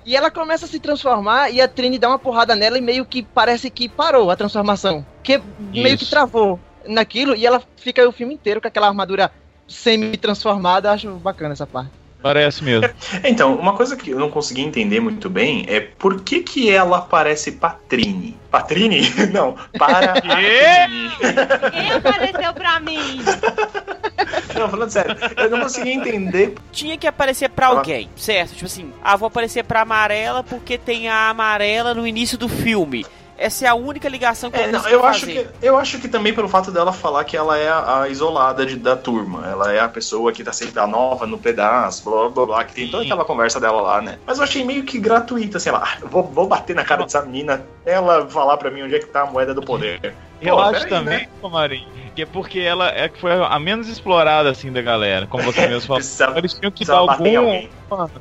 [0.05, 3.07] E ela começa a se transformar e a Trine dá uma porrada nela e meio
[3.07, 5.05] que parece que parou a transformação.
[5.23, 5.41] Que
[5.73, 9.31] meio que travou naquilo e ela fica o filme inteiro com aquela armadura
[9.67, 10.91] semi-transformada.
[10.93, 11.91] Acho bacana essa parte.
[12.25, 12.89] Parece mesmo.
[13.23, 17.03] Então, uma coisa que eu não consegui entender muito bem é por que que ela
[17.03, 18.37] parece Patrine?
[18.51, 19.03] Patrine?
[19.33, 23.21] Não, para Quem apareceu pra mim?
[24.55, 26.55] Não, falando sério, eu não consegui entender.
[26.73, 28.53] Tinha que aparecer pra alguém, certo?
[28.53, 33.05] Tipo assim, ah, vou aparecer pra amarela porque tem a amarela no início do filme.
[33.37, 35.49] Essa é a única ligação que É, eu não, eu acho, fazer.
[35.61, 38.65] que, eu acho que também pelo fato dela falar que ela é a, a isolada
[38.65, 39.47] de- da turma.
[39.47, 42.75] Ela é a pessoa que tá sempre a nova no pedaço, blá blá blá, que
[42.75, 44.19] tem toda aquela conversa dela lá, né?
[44.27, 47.63] Mas eu achei meio que gratuita, sei lá, vou, vou bater na cara dessa menina,
[47.85, 50.15] ela falar pra mim onde é que tá a moeda do poder.
[50.41, 51.29] Eu Pô, acho também, né?
[51.51, 55.43] Marinho, que é porque ela é que foi a menos explorada assim da galera, como
[55.43, 56.01] você mesmo falou.
[56.01, 57.69] Precisa- Eles tinham que dar algum,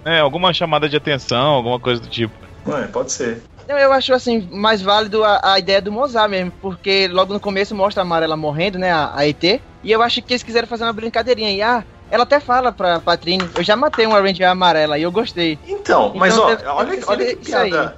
[0.06, 2.34] né, alguma chamada de atenção, alguma coisa do tipo.
[2.66, 3.44] Ué, pode ser.
[3.68, 7.40] Eu, eu acho assim mais válido a, a ideia do Mozart mesmo, porque logo no
[7.40, 9.44] começo mostra a Amarela morrendo, né, a, a ET,
[9.84, 11.52] e eu acho que eles quiseram fazer uma brincadeirinha.
[11.52, 15.12] E ah, ela até fala pra Patrine, eu já matei uma Ranger amarela e eu
[15.12, 15.58] gostei.
[15.68, 17.70] Então, mas Então, ó, deve- olha, deve olha que isso aí.
[17.72, 17.98] piada.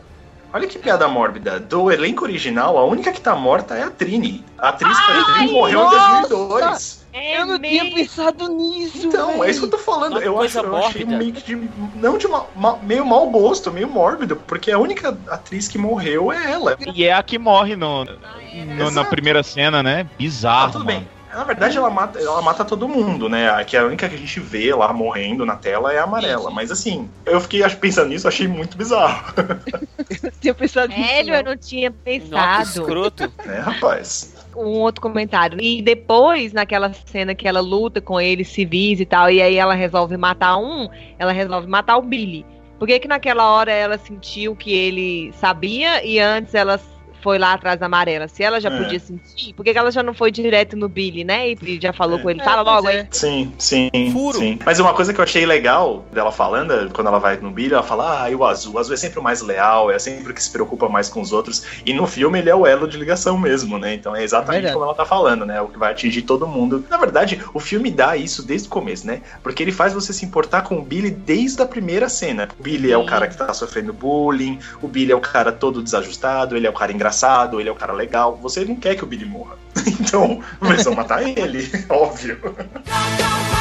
[0.53, 1.59] Olha que piada mórbida.
[1.59, 4.45] Do elenco original, a única que tá morta é a Trini.
[4.57, 5.97] A atriz Patrine morreu nossa!
[5.97, 7.04] em 2002.
[7.17, 7.95] É eu não tinha mesmo.
[7.97, 9.07] pensado nisso.
[9.07, 9.47] Então, véi.
[9.47, 10.11] é isso que eu tô falando.
[10.13, 11.69] Uma Eu, acho, eu achei meio que de.
[11.95, 16.29] Não de ma- ma- meio mau gosto, meio mórbido, porque a única atriz que morreu
[16.29, 16.77] é ela.
[16.93, 20.05] E é a que morre no, no- na primeira cena, né?
[20.17, 20.65] Bizarro.
[20.67, 20.99] Ah, tudo mano.
[20.99, 21.15] bem.
[21.33, 23.49] Na verdade, ela mata, ela mata todo mundo, né?
[23.49, 26.49] A, que a única que a gente vê lá morrendo na tela é a amarela.
[26.49, 29.33] Mas assim, eu fiquei pensando nisso, achei muito bizarro.
[30.23, 31.01] Eu tinha pensado nisso.
[31.01, 31.35] Velho, não.
[31.35, 32.63] eu não tinha Nossa, pensado.
[32.63, 33.33] escroto.
[33.45, 34.34] né, rapaz?
[34.55, 35.59] Um outro comentário.
[35.61, 39.73] E depois, naquela cena que ela luta com eles civis e tal, e aí ela
[39.73, 40.87] resolve matar um,
[41.19, 42.45] ela resolve matar o Billy.
[42.77, 46.77] Por que que naquela hora ela sentiu que ele sabia e antes ela
[47.25, 48.27] foi lá atrás da amarela?
[48.27, 48.77] Se ela já É.
[48.77, 51.49] podia sentir, por que ela já não foi direto no Billy, né?
[51.49, 52.21] E já falou É.
[52.21, 52.99] com ele, É, fala logo é.
[52.99, 53.07] aí.
[53.09, 54.37] Sim, sim, Furo.
[54.37, 54.59] sim.
[54.63, 57.81] Mas uma coisa que eu achei legal dela falando, quando ela vai no Billy, ela
[57.81, 58.75] fala, ah, e o azul?
[58.75, 61.19] O azul é sempre o mais leal, é sempre o que se preocupa mais com
[61.19, 61.63] os outros.
[61.83, 63.95] E no filme ele é o elo de ligação mesmo, né?
[63.95, 64.73] Então é exatamente Verdade.
[64.75, 65.59] como ela tá falando, né?
[65.61, 66.85] O que vai atingir todo mundo.
[66.89, 69.21] Na verdade, o filme dá isso desde o começo, né?
[69.41, 72.49] Porque ele faz você se importar com o Billy desde a primeira cena.
[72.59, 75.81] O Billy é o cara que tá sofrendo bullying, o Billy é o cara todo
[75.81, 77.14] desajustado, ele é o cara engraçado,
[77.59, 78.37] ele é o cara legal.
[78.41, 79.57] Você não quer que o Billy morra.
[79.87, 82.39] Então, eles vão matar ele, óbvio.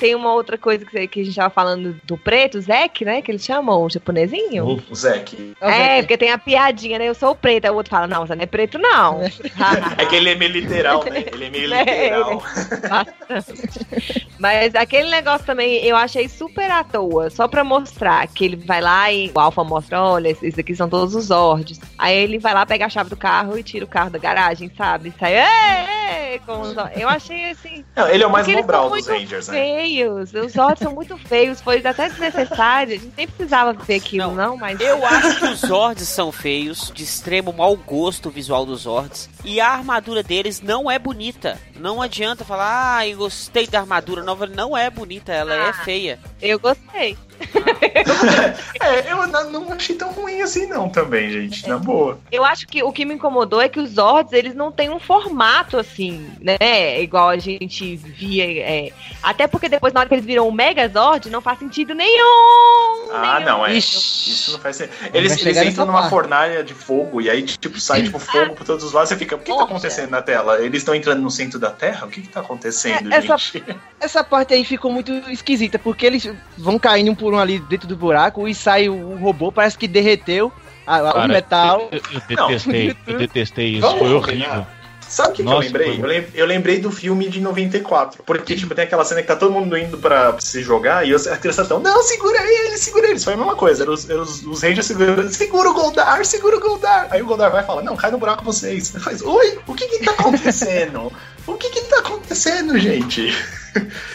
[0.00, 3.20] Tem uma outra coisa que, que a gente tava falando do preto, o Zek, né?
[3.20, 4.82] Que eles chamam, o japonesinho.
[4.90, 5.54] O Zack.
[5.60, 7.06] É, porque tem a piadinha, né?
[7.06, 7.66] Eu sou o preto.
[7.66, 9.22] Aí o outro fala, não, você não é preto, não.
[9.22, 11.24] É que ele é meio literal, né?
[11.30, 12.42] Ele é meio É, literal.
[12.88, 14.26] Bastante.
[14.38, 18.80] Mas aquele negócio também eu achei super à toa, só pra mostrar que ele vai
[18.80, 21.78] lá e o Alpha mostra, olha, esses aqui são todos os Zords.
[21.98, 24.70] Aí ele vai lá, pega a chave do carro e tira o carro da garagem,
[24.76, 25.12] sabe?
[25.20, 26.98] Sai, "Ê, ê", com os Zords.
[26.98, 27.84] Eu achei assim.
[27.94, 29.58] Não, ele é o mais mobral dos Rangers, né?
[29.90, 30.32] Feios.
[30.34, 32.94] Os Zords são muito feios, foi até desnecessário.
[32.94, 34.80] A gente nem precisava ver aquilo, não, mas.
[34.80, 39.28] Eu acho que os Zords são feios, de extremo mau gosto o visual dos Zords.
[39.44, 41.58] E a armadura deles não é bonita.
[41.76, 44.46] Não adianta falar, ah, eu gostei da armadura nova.
[44.46, 45.72] Não é bonita, ela é Ah.
[45.72, 46.18] feia.
[46.40, 47.16] Eu gostei.
[48.80, 52.18] É, eu não achei tão ruim assim não também, gente, na boa.
[52.30, 54.98] Eu acho que o que me incomodou é que os Zords, eles não têm um
[54.98, 57.00] formato assim, né?
[57.00, 58.44] Igual a gente via.
[58.62, 58.90] é.
[59.22, 63.10] Até porque depois, na hora que eles viram o Megazord, não faz sentido nenhum!
[63.12, 63.46] Ah, nenhum.
[63.50, 63.74] não, é.
[63.74, 64.30] Ixi.
[64.30, 64.96] Isso não faz sentido.
[65.12, 66.10] Eles, eles entram numa parte.
[66.10, 69.08] fornalha de fogo e aí, tipo, sai tipo fogo por todos os lados.
[69.10, 69.64] Você fica, o que tá Poxa.
[69.66, 70.60] acontecendo na tela?
[70.60, 72.06] Eles estão entrando no centro da Terra?
[72.06, 73.64] O que que tá acontecendo, É, essa- gente?
[74.00, 76.26] Essa parte aí ficou muito esquisita, porque eles
[76.56, 79.76] vão caindo um por um ali dentro do buraco e sai o, o robô, parece
[79.78, 80.52] que derreteu
[80.86, 81.88] a- a- o Cara, metal.
[81.92, 84.46] Eu, eu detestei, eu detestei isso, Vamos foi combinar?
[84.48, 84.66] horrível.
[85.08, 85.98] Sabe o que, que eu lembrei?
[86.00, 88.22] Eu, lem- eu lembrei do filme de 94.
[88.22, 91.26] Porque, tipo, tem aquela cena que tá todo mundo indo pra se jogar e os-
[91.26, 93.16] a criança tão, não, segura ele, segura ele.
[93.16, 93.82] Isso foi a mesma coisa.
[93.82, 97.08] Era os, era os, os Rangers segurando, segura o Goldar, segura o Goldar.
[97.10, 98.94] Aí o Goldar vai e fala, não, cai no buraco vocês.
[98.94, 101.12] Ele faz, oi, o que que tá acontecendo?
[101.46, 103.32] O que que tá acontecendo, gente?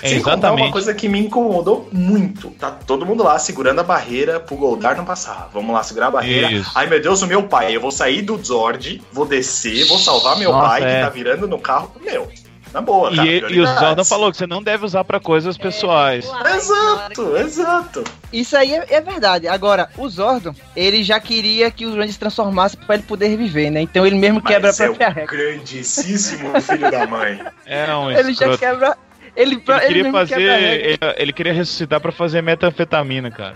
[0.01, 0.71] É Sem contar uma exatamente.
[0.73, 2.49] coisa que me incomodou muito.
[2.51, 5.49] Tá todo mundo lá segurando a barreira pro Goldar não passar.
[5.53, 6.51] Vamos lá segurar a barreira.
[6.51, 6.71] Isso.
[6.75, 7.75] Ai meu Deus, o meu pai.
[7.75, 10.95] Eu vou sair do Zord, vou descer, vou salvar meu Nossa, pai é.
[10.95, 11.91] que tá virando no carro.
[12.03, 12.29] Meu,
[12.75, 13.27] na boa, E, cara.
[13.29, 13.79] e o prioridades.
[13.79, 16.29] Zordon falou que você não deve usar pra coisas pessoais.
[16.55, 18.03] Exato, exato.
[18.33, 19.47] Isso aí é, é verdade.
[19.47, 23.71] Agora, o Zordon, ele já queria que os Rangers se transformassem pra ele poder reviver,
[23.71, 23.79] né?
[23.81, 25.37] Então ele mesmo quebra a Mas é o própria regra.
[25.37, 27.41] grandíssimo filho da mãe.
[27.65, 28.97] É um Ele já quebra.
[29.35, 30.41] Ele, Ele ele queria fazer.
[30.41, 33.55] Ele, ele queria ressuscitar pra fazer metanfetamina, cara.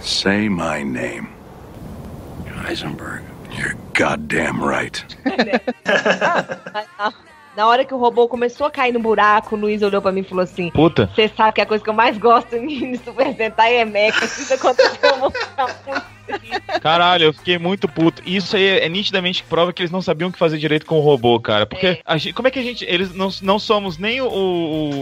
[0.00, 1.26] Say my name.
[2.68, 3.22] Heisenberg.
[3.96, 5.04] Goddamn right.
[7.58, 10.20] Na- hora que o robô começou a cair no buraco, o Luiz olhou pra mim
[10.20, 11.10] e falou assim: Puta.
[11.14, 14.26] Você sabe que a coisa que eu mais gosto em Super Sentai é mecha.
[14.26, 16.58] Se isso acontecer, eu vou ficar muito feliz.
[16.80, 18.22] Caralho, eu fiquei muito puto.
[18.24, 21.00] Isso aí é nitidamente prova que eles não sabiam o que fazer direito com o
[21.02, 21.66] robô, cara.
[21.66, 22.84] Porque a gente- como é que a gente.
[22.84, 24.28] Eles não, não somos nem o,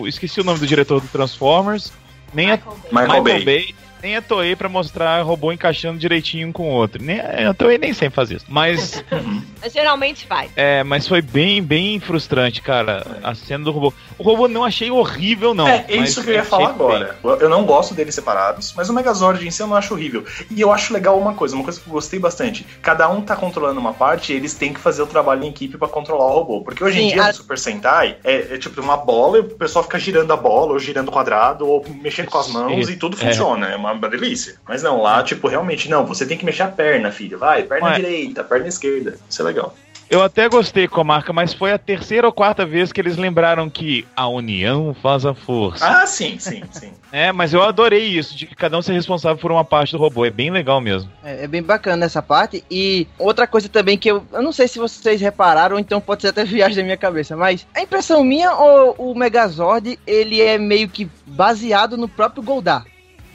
[0.03, 1.93] o- Esqueci o nome do diretor do Transformers,
[2.33, 2.59] nem a
[2.91, 3.75] Michael Bay.
[4.07, 7.03] Nem a Toei pra mostrar robô encaixando direitinho um com o outro.
[7.03, 8.45] Nem, a Toei nem sempre faz isso.
[8.49, 9.03] Mas.
[9.73, 10.51] Geralmente faz.
[10.55, 13.93] É, mas foi bem, bem frustrante, cara, a cena do robô.
[14.19, 15.67] O robô não achei horrível, não.
[15.67, 17.17] É, é isso que eu ia falar agora.
[17.23, 20.25] Eu- Eu não gosto deles separados, mas o Megazord em si eu não acho horrível.
[20.51, 22.65] E eu acho legal uma coisa, uma coisa que eu gostei bastante.
[22.81, 25.77] Cada um tá controlando uma parte e eles têm que fazer o trabalho em equipe
[25.77, 26.61] pra controlar o robô.
[26.63, 29.41] Porque hoje em Sim, dia a- no Super Sentai é, é tipo uma bola e
[29.41, 32.87] o pessoal fica girando a bola, ou girando o quadrado, ou mexendo com as mãos
[32.87, 33.27] Sim, e tudo é.
[33.27, 33.67] funciona.
[33.69, 34.57] É uma delícia.
[34.67, 37.39] Mas não, lá, tipo, realmente, não, você tem que mexer a perna, filho.
[37.39, 37.97] Vai, perna Ué.
[37.97, 39.17] direita, perna esquerda.
[39.29, 39.75] Isso é legal.
[40.09, 43.17] Eu até gostei com a marca, mas foi a terceira ou quarta vez que eles
[43.17, 45.85] lembraram que a união faz a força.
[45.85, 46.93] Ah, sim, sim, sim.
[47.13, 49.99] É, mas eu adorei isso, de que cada um ser responsável por uma parte do
[49.99, 50.27] robô.
[50.27, 51.11] É bem legal mesmo.
[51.25, 52.63] É, é bem bacana essa parte.
[52.71, 56.23] E outra coisa também que eu, eu não sei se vocês repararam, ou então pode
[56.23, 60.59] ser até viagem da minha cabeça, mas a impressão minha ou o Megazord, ele é
[60.59, 62.85] meio que baseado no próprio Goldar.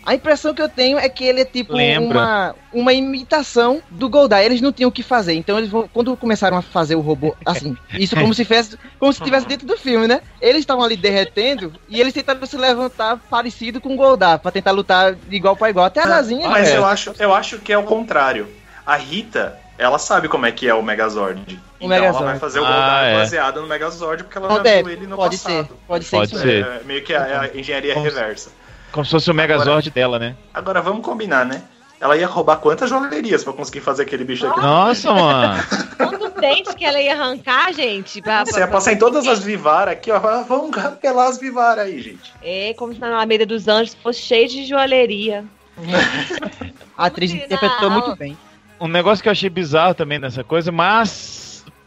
[0.06, 2.18] A impressão que eu tenho é que ele é tipo Lembra.
[2.20, 4.42] uma, uma imitação do Goldar.
[4.42, 5.34] Eles não tinham o que fazer.
[5.34, 9.14] Então eles vão, quando começaram a fazer o robô assim, isso como se fosse como
[9.14, 10.22] se estivesse dentro do filme, né?
[10.42, 14.72] Eles estavam ali derretendo e eles tentaram se levantar parecido com o Goldar pra tentar
[14.72, 15.86] lutar de igual para igual.
[15.86, 16.78] Até a Nazinha Mas É.
[16.78, 18.48] eu, acho, eu acho que é o contrário.
[18.86, 21.60] A Rita, ela sabe como é que é o Megazord.
[21.78, 22.18] então Megazord.
[22.24, 23.14] ela vai fazer o Ah, Goldar é.
[23.18, 25.68] baseado no Megazord porque ela Não viu ele no pode passado.
[25.68, 26.48] ser, pode ser Pode isso ser.
[26.66, 26.72] mesmo.
[26.72, 28.50] É, meio que a, a engenharia reversa.
[28.92, 30.36] Como se fosse o Megazord dela, né?
[30.54, 31.62] Agora vamos combinar, né?
[32.00, 34.60] Ela ia roubar quantas joalherias pra conseguir fazer aquele bicho aqui?
[34.60, 35.64] Nossa, mano.
[35.98, 38.20] Quantos dentes que ela ia arrancar, gente?
[38.24, 40.20] Pra, Você ia passar em todas as Vivara aqui, ó.
[40.20, 42.34] Vamos rapelar as Vivara aí, gente.
[42.42, 45.46] É, como se na Alameda dos Anjos fosse cheio de joalheria.
[46.98, 48.38] A atriz interpretou muito bem.
[48.80, 51.41] Um negócio que eu achei bizarro também nessa coisa, mas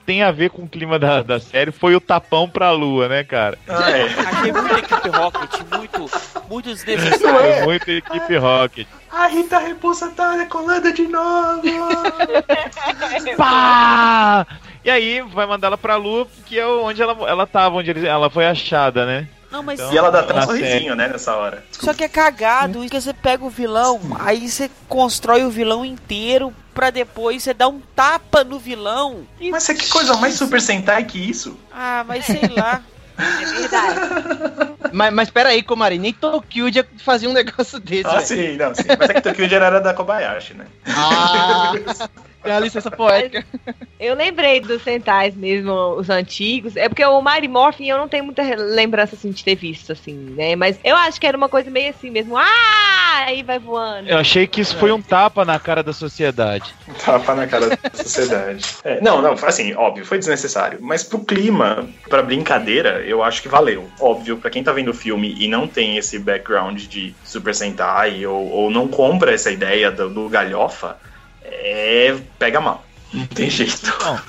[0.07, 3.25] tem a ver com o clima da, da série, foi o tapão pra lua, né,
[3.25, 3.59] cara?
[3.69, 4.05] Ah, é.
[4.05, 6.11] Achei equipe Rocket, muito,
[6.49, 7.39] muito desnecessário.
[7.41, 7.65] é?
[7.65, 8.87] Muito equipe Rocket.
[9.11, 11.63] A Rita Repulsa tá decolando de novo.
[13.37, 14.47] Pá!
[14.85, 18.07] E aí vai mandar ela pra lua, que é onde ela, ela tava, onde ele-
[18.07, 19.27] ela foi achada, né?
[19.51, 21.65] Não, mas Então- e ela dá até um sorrisinho, né, nessa hora.
[21.71, 26.53] só que é cagado, porque você pega o vilão, aí você constrói o vilão inteiro
[26.75, 29.27] pra depois você dar um tapa no vilão.
[29.51, 31.57] Mas que coisa mais Super Sentai que isso?
[31.73, 32.83] Ah, mas sei lá.
[33.17, 34.01] É verdade.
[34.93, 38.27] Mas, mas pera aí, Comari, nem Tokyo já fazia um negócio desse, Ah, velho.
[38.27, 38.83] sim, não, sim.
[38.99, 40.67] Mas é que Tokyo já era da Kobayashi, né?
[40.89, 41.71] Ah,
[42.45, 43.45] tem a licença poética.
[43.99, 46.77] Eu lembrei dos Sentais mesmo, os antigos.
[46.77, 50.15] É porque o Mighty Morphin eu não tenho muita lembrança assim de ter visto, assim,
[50.15, 50.55] né?
[50.55, 52.37] Mas eu acho que era uma coisa meio assim mesmo.
[52.37, 53.05] Ah!
[53.27, 54.09] Aí vai voando.
[54.09, 56.75] Eu achei que isso foi um tapa na cara da sociedade.
[56.89, 58.65] Um Tapa na cara da sociedade.
[58.85, 60.79] É, não, não, assim, óbvio, foi desnecessário.
[60.81, 63.89] Mas pro clima, pra brincadeira, eu acho que valeu.
[64.01, 68.25] Óbvio, pra quem tá vendo o filme e não tem esse background de Super Sentai
[68.27, 70.97] ou, ou não compra essa ideia do, do galhofa,
[71.65, 72.17] é.
[72.39, 72.85] pega mal.
[73.13, 73.87] Não tem jeito.
[74.01, 74.21] Não.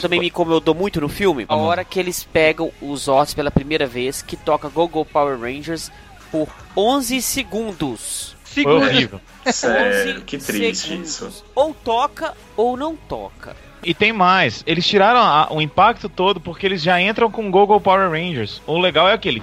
[0.00, 3.86] Também me incomodou muito no filme a hora que eles pegam os Zords pela primeira
[3.86, 5.92] vez, que toca Go Go Power Rangers
[6.32, 8.34] por 11 segundos.
[8.42, 9.20] Foi horrível.
[9.46, 11.10] Sério, 11 que triste segundos.
[11.10, 11.44] isso.
[11.54, 13.54] Ou toca ou não toca.
[13.82, 17.80] E tem mais, eles tiraram a- o impacto todo porque eles já entram com Google
[17.80, 18.60] Power Rangers.
[18.66, 19.42] O legal é aquele.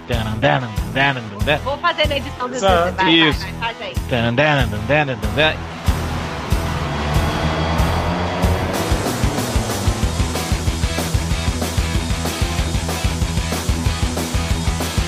[1.64, 2.92] Vou fazer na edição desse Exato.
[2.94, 3.40] vai, vai, Isso.
[3.60, 3.94] vai, faz aí.
[4.10, 4.36] tanan,
[4.88, 5.18] tanan.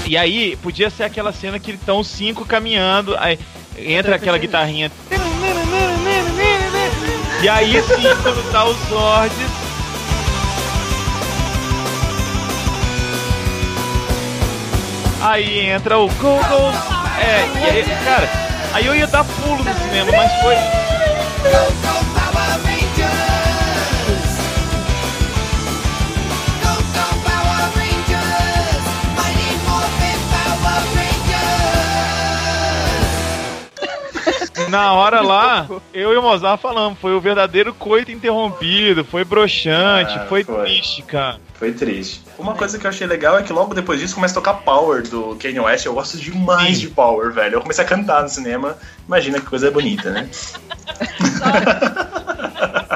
[0.08, 3.38] E aí, podia ser aquela cena que estão os cinco caminhando, aí
[3.77, 4.92] entra aquela guitarrinha.
[7.42, 9.69] E aí sim, quando tá os Zords.
[15.21, 16.71] Aí entra o Google.
[17.19, 18.29] É, e aí, cara,
[18.73, 21.98] aí eu ia dar pulo no cinema, mas foi.
[34.70, 40.13] Na hora lá, eu e o Mozart falamos, foi o verdadeiro coito interrompido, foi broxante,
[40.17, 40.63] Ah, foi, foi.
[40.65, 41.40] triste, cara.
[41.56, 42.29] Foi triste.
[42.40, 45.04] Uma coisa que eu achei legal é que logo depois disso começa a tocar Power
[45.08, 45.85] do Kanye West.
[45.85, 46.87] Eu gosto demais Sim.
[46.87, 47.56] de Power, velho.
[47.56, 48.77] Eu comecei a cantar no cinema.
[49.06, 50.29] Imagina que coisa bonita, né?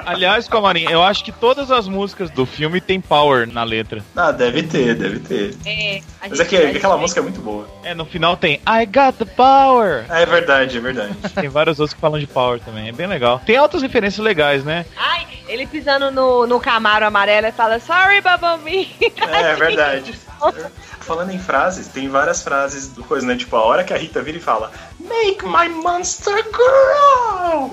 [0.05, 4.03] Aliás, Comarim, eu acho que todas as músicas do filme tem power na letra.
[4.15, 5.55] Ah, deve ter, deve ter.
[5.65, 7.67] É, Mas é que aquela música é muito boa.
[7.83, 10.05] É, no final tem I got the power.
[10.09, 11.15] Ah, é verdade, é verdade.
[11.35, 13.41] Tem vários outros que falam de power também, é bem legal.
[13.45, 14.85] Tem altas referências legais, né?
[14.95, 20.19] Ai, ele pisando no, no Camaro amarelo e fala, sorry, Bubble É, é verdade.
[20.99, 23.35] Falando em frases, tem várias frases do coisa, né?
[23.35, 27.69] Tipo, a hora que a Rita vira e fala Make my monster grow!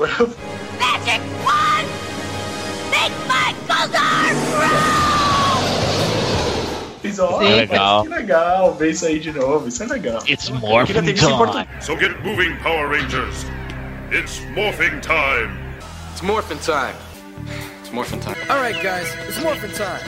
[0.78, 1.88] Magic one!
[2.90, 3.54] Make my
[7.00, 7.54] Fiz, ó, Sim.
[7.54, 8.02] Legal.
[8.02, 10.22] que legal ver isso aí de novo, isso é legal.
[10.28, 11.68] It's Eu queria morphin' ter visto em time.
[11.80, 13.46] So get moving, Power Rangers.
[14.12, 15.58] It's morphing time.
[16.12, 16.94] It's morphin' time.
[17.90, 18.36] It's morphin' time.
[18.48, 20.00] All right, guys, it's morphin' time.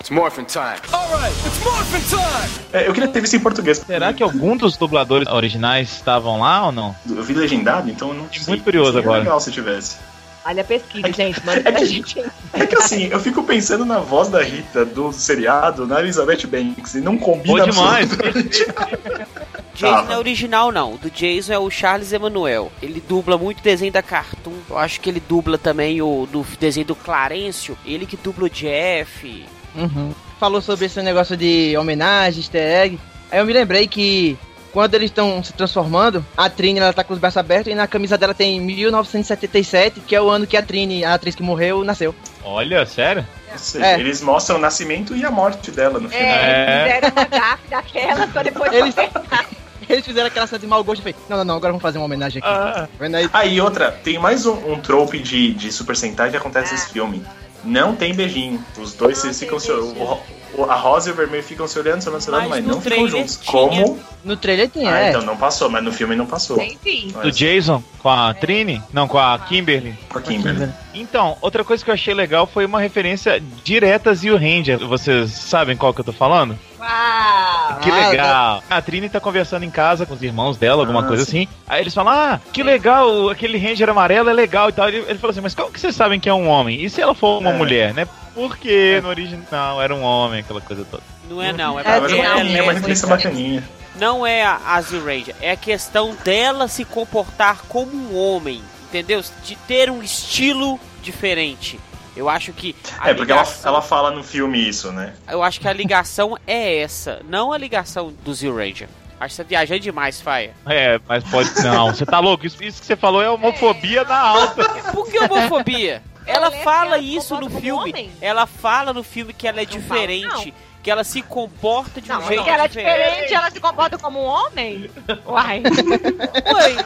[0.00, 0.80] It's morphin' time.
[0.92, 2.50] All right, it's morphin' time.
[2.72, 3.78] É, eu queria ter visto em português.
[3.78, 6.96] Será que algum dos dubladores originais estavam lá ou não?
[7.08, 8.42] Eu vi legendado, então eu não sei.
[8.48, 9.18] muito curioso Seria agora.
[9.20, 9.98] legal se tivesse.
[10.44, 11.44] Olha a pesquisa, gente.
[11.46, 12.24] Manda É pra que- gente.
[12.52, 16.94] É que assim, eu fico pensando na voz da Rita do seriado, na Elizabeth Banks,
[16.94, 18.08] e não combina Bom demais.
[19.74, 20.94] Jason não é original, não.
[20.94, 22.70] O do Jason é o Charles Emanuel.
[22.82, 24.52] Ele dubla muito desenho da Cartoon.
[24.68, 27.76] Eu acho que ele dubla também o do desenho do Clarencio.
[27.84, 29.44] Ele que dubla o Jeff.
[29.74, 30.12] Uhum.
[30.38, 32.98] Falou sobre esse negócio de homenagem, easter egg.
[33.30, 34.36] Aí eu me lembrei que
[34.72, 37.86] quando eles estão se transformando, a Trini ela tá com os braços abertos e na
[37.86, 41.84] camisa dela tem 1977, que é o ano que a Trini, a atriz que morreu,
[41.84, 42.14] nasceu.
[42.44, 43.26] Olha, sério?
[43.56, 44.00] Seja, É.
[44.00, 46.22] Eles mostram o nascimento e a morte dela no final.
[46.24, 48.94] É, fizeram uma gafe daquela pra depois Eles-.
[49.88, 51.98] Eles fizeram aquela cena de mau gosto e falei, não, não, não, agora vamos fazer
[51.98, 52.48] uma homenagem aqui.
[52.50, 53.28] Ah, Vendo aí?
[53.32, 56.90] Ah, e outra, tem mais um, um trope de, de Super Sentai que acontece nesse
[56.90, 57.22] filme.
[57.62, 58.64] Não tem beijinho.
[58.78, 60.20] Os dois Não ficam o-
[60.68, 62.80] a rosa e o vermelho ficam se olhando, se olhando, se olhando, Mas mas, não
[62.80, 63.36] ficam juntos.
[63.36, 63.52] tinha.
[63.52, 63.98] Como?
[64.24, 65.08] No trailer tem, Ah, é.
[65.10, 66.60] então não passou, mas no filme não passou.
[66.60, 67.12] Enfim.
[67.22, 68.80] do Jason com a Trini?
[68.92, 69.94] Não, com a Kimberly.
[70.08, 70.68] Com a Kimberly.
[70.94, 74.78] Então, outra coisa que eu achei legal foi uma referência direta a Zio Ranger.
[74.86, 76.56] Vocês sabem qual que eu tô falando?
[76.78, 77.78] Uau!
[77.80, 78.62] Que Ah, legal.
[78.70, 81.42] A Trini tá conversando em casa com os irmãos dela, alguma Ah, coisa sim.
[81.44, 81.48] assim.
[81.68, 84.88] Aí eles falam: Ah, que legal, aquele Ranger amarelo é legal e tal.
[84.88, 86.80] Ele, ele falou assim: Mas como que vocês sabem que é um homem?
[86.82, 87.56] E se ela for uma É.
[87.56, 88.06] mulher, né?
[88.34, 91.02] Porque no original era um homem, aquela coisa toda.
[91.28, 93.68] Não é não, é mas porque é ela é uma é referência bacaninha.
[93.96, 99.22] Não é a Azure Ranger, é a questão dela se comportar como um homem, entendeu?
[99.44, 101.78] De ter um estilo diferente.
[102.16, 105.14] Eu acho que a É, porque ela, ligação- ela fala no filme isso, né?
[105.30, 108.88] eu acho que a ligação é essa, não a ligação do Zero Ranger.
[109.20, 110.52] Acho que você tá viajando demais, Faia.
[110.66, 111.48] É, mas pode.
[111.62, 112.44] Não, você tá louco?
[112.44, 114.68] Isso, isso que você falou é homofobia na alta.
[114.92, 116.02] Por que homofobia?
[116.26, 117.90] Ela Ela é- fala ela isso no filme.
[117.90, 118.10] homem?
[118.20, 122.10] Ela fala no filme que ela é Não fala, diferente, que ela se comporta de
[122.10, 123.00] um Não, jeito porque ela é diferente.
[123.04, 124.90] diferente, ela se comporta como um homem?
[125.26, 125.62] Uai.
[126.54, 126.84] Ué,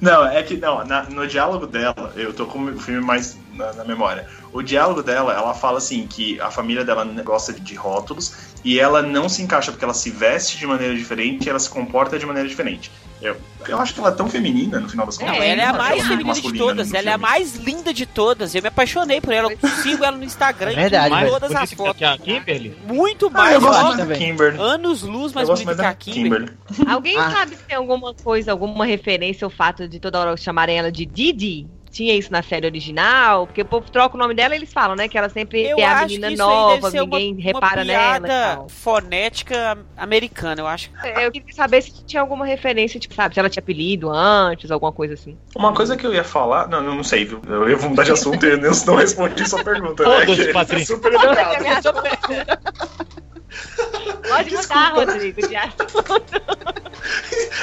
[0.00, 3.72] Não, é que não, na- no diálogo dela, eu tô com o filme mais na,
[3.72, 4.26] na memória.
[4.52, 8.34] O diálogo dela, ela fala assim que a família dela gosta de rótulos
[8.64, 11.68] e ela não se encaixa porque ela se veste de maneira diferente e ela se
[11.70, 12.90] comporta de maneira diferente.
[13.20, 13.36] Eu,
[13.68, 15.42] eu acho que ela é tão feminina no final das Não, contas.
[15.44, 17.22] ela é a Não, mais feminina de todas, ela é a filme.
[17.22, 18.52] mais linda de todas.
[18.52, 21.72] Eu me apaixonei por ela, eu sigo ela no Instagram É verdade, em todas as
[21.72, 21.98] bonita fotos.
[21.98, 22.76] que a Kimberly?
[22.84, 24.14] Muito Ah, mais, eu gosto mais da.
[24.16, 24.58] Kimberly.
[24.60, 26.48] anos luz mais bonita que a Kimberly.
[26.72, 26.90] Kimberly.
[26.92, 27.30] Alguém Ah.
[27.30, 31.06] sabe se tem alguma coisa, alguma referência ao fato de toda hora chamarem ela de
[31.06, 31.68] Didi?
[31.92, 33.46] Tinha isso na série original?
[33.46, 35.08] Porque o povo troca o nome dela e eles falam, né?
[35.08, 38.20] Que ela sempre Eu é a acho menina nova, uma, ninguém uma repara nela e
[38.20, 38.68] piada tal.
[38.70, 40.90] fonética americana, eu acho.
[41.20, 44.90] Eu queria saber se tinha alguma referência, tipo, sabe, se ela tinha apelido antes, alguma
[44.90, 45.36] coisa assim.
[45.54, 47.42] Uma coisa que eu ia falar, não, eu não sei, viu?
[47.46, 50.24] Eu ia mudar de assunto e eu não respondi sua pergunta, né?
[50.24, 50.96] Que é Patrícia.
[50.96, 51.92] super educado.
[54.28, 56.32] Pode mudar, Rodrigo, de assunto.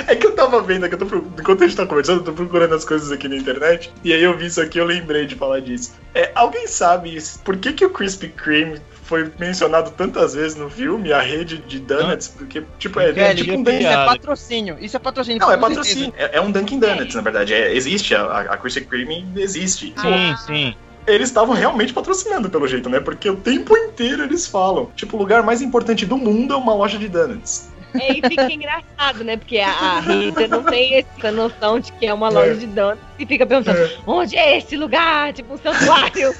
[0.07, 2.25] É que eu tava vendo, é que eu tô, enquanto a gente tá conversando, eu
[2.25, 4.85] tô procurando as coisas aqui na internet, e aí eu vi isso aqui e eu
[4.85, 5.93] lembrei de falar disso.
[6.13, 7.39] É, alguém sabe isso?
[7.39, 11.79] por que, que o Krispy Kreme foi mencionado tantas vezes no filme, a rede de
[11.79, 12.27] donuts?
[12.27, 14.05] Porque, tipo, é, é Kelly, tipo um isso Dunkin' é piada.
[14.05, 14.77] patrocínio.
[14.79, 15.39] Isso é patrocínio.
[15.39, 16.13] Não, é patrocínio.
[16.17, 17.53] É, é um Dunkin' Donuts, na verdade.
[17.53, 19.93] É, existe, a, a Krispy Kreme existe.
[19.97, 20.75] Sim, sim.
[21.09, 22.99] Eles estavam realmente patrocinando, pelo jeito, né?
[22.99, 24.91] Porque o tempo inteiro eles falam.
[24.95, 27.69] Tipo, o lugar mais importante do mundo é uma loja de donuts.
[27.93, 29.37] É, e fica engraçado, né?
[29.37, 33.25] Porque a, Rita não tem essa noção de que é uma loja de donuts e
[33.25, 33.97] fica perguntando É.
[34.05, 35.33] onde é esse lugar?
[35.33, 36.33] Tipo um santuário.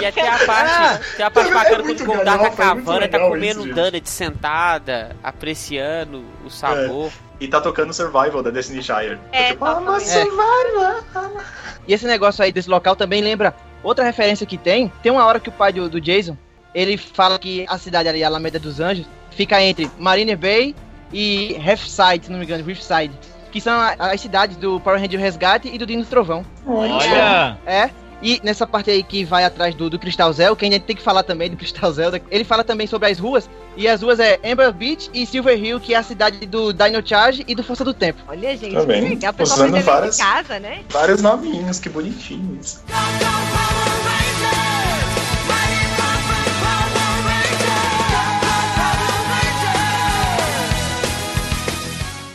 [0.00, 2.50] E até a parte, tem a parte É bacana quando muito o Gondar tá é
[2.50, 7.10] cavando, tá comendo um donut sentada, apreciando o sabor.
[7.40, 9.18] E tá tocando Survival da Destiny Shire.
[9.32, 10.30] É, tipo, I'm a exatamente.
[10.30, 11.44] survivor.
[11.86, 14.92] E esse negócio aí desse local também lembra outra referência que tem.
[15.02, 16.36] Tem uma hora que o pai do, do Jason,
[16.74, 20.74] ele fala que a cidade ali, Alameda dos Anjos, fica entre Marine Bay
[21.12, 23.12] e Riverside, se não me engano, Riverside.
[23.50, 26.44] Que são as cidades do Power Ranger Resgate e do Dino Trovão.
[26.66, 27.56] Olha!
[27.64, 27.90] É.
[28.20, 30.96] E nessa parte aí que vai atrás do, do Cristal Zel, que a gente tem
[30.96, 34.18] que falar também do Cristal Zel, ele fala também sobre as ruas, e as ruas
[34.18, 37.62] é Amber Beach e Silver Hill, que é a cidade do Dino Charge e do
[37.62, 38.20] Força do Tempo.
[38.26, 39.08] Olha, gente, Tá que bem.
[39.10, 39.30] legal.
[39.32, 40.80] O pessoal várias- de casa, né?
[40.90, 42.80] Vários nominhos, que bonitinhos.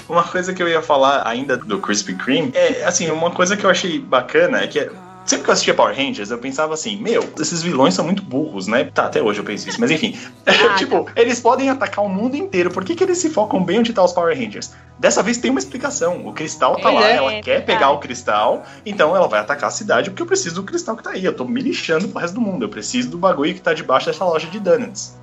[0.08, 3.66] Uma coisa que eu ia falar ainda do Krispy Kreme é, assim, uma coisa que
[3.66, 4.80] eu achei bacana é que
[5.26, 8.67] sempre que eu assistia Power Rangers, eu pensava assim, meu, esses vilões são muito burros,
[8.67, 8.86] né?
[8.86, 10.17] Tá, até hoje eu penso isso, mas enfim.
[10.78, 13.93] tipo, eles podem atacar o mundo inteiro, por que, que eles se focam bem onde
[13.93, 14.71] tá os Power Rangers?
[14.99, 16.26] Dessa vez tem uma explicação.
[16.26, 19.39] O cristal tá É, lá, é, ela é quer pegar o cristal, então ela vai
[19.39, 21.26] atacar a cidade porque eu preciso do cristal que tá aí.
[21.26, 22.63] Eu tô me lixando pro resto do mundo.
[22.63, 25.17] Eu preciso do bagulho que tá debaixo dessa loja de donuts.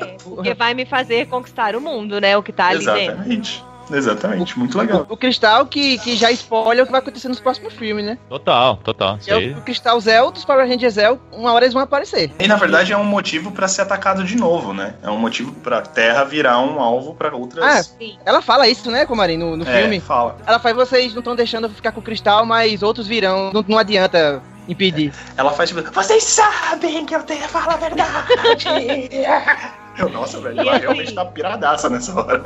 [0.00, 2.36] É, porque vai me fazer conquistar o mundo, né?
[2.36, 3.00] O que tá ali dentro.
[3.00, 3.64] Exatamente.
[3.90, 5.06] Exatamente, muito legal.
[5.08, 8.18] O, o Cristal que, que já spoiler o que vai acontecer nos próximos filmes, né?
[8.28, 9.18] Total, total.
[9.26, 12.32] É o, o Cristal Zel dos Power Rangers Zel, uma hora eles vão aparecer.
[12.38, 14.94] E na verdade é um motivo pra ser atacado de novo, né?
[15.02, 17.64] É um motivo pra Terra virar um alvo pra outras.
[17.64, 18.16] Ah, Sim.
[18.24, 20.00] ela fala isso, né, Comarim, no, no É, filme.
[20.00, 20.36] fala.
[20.46, 23.50] Ela fala, vocês não estão deixando eu ficar com o Cristal, mas outros virão.
[23.52, 25.12] Não, não adianta impedir.
[25.36, 28.66] Ela faz tipo, vocês sabem que eu tenho a falar a verdade.
[29.98, 32.44] eu, nossa, velho, ela E realmente assim- tá piradaça nessa hora.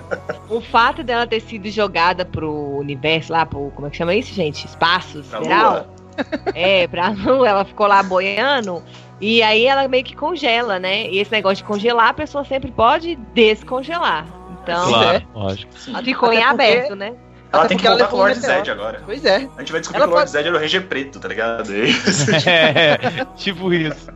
[0.48, 3.70] O fato dela ter sido jogada pro universo lá, pro.
[3.74, 4.66] Como é que chama isso, gente?
[4.66, 5.72] Espaço sideral.
[5.72, 5.98] Lua.
[6.52, 8.82] É, pra lua, ela ficou lá boiando.
[9.20, 11.06] E aí ela meio que congela, né?
[11.08, 14.26] E esse negócio de congelar, a pessoa sempre pode descongelar.
[14.62, 15.72] Então, Claro, lógico.
[15.88, 17.14] ela ficou em aberto, né?
[17.52, 18.34] Ela Até tem que ela voltar com o Lord.
[18.40, 19.00] Zed agora.
[19.06, 19.48] Pois é.
[19.56, 21.28] A gente vai descobrir Ela que o Lord pode- Zed era o Ranger preto, tá
[21.28, 21.70] ligado?
[22.46, 24.08] É, tipo isso.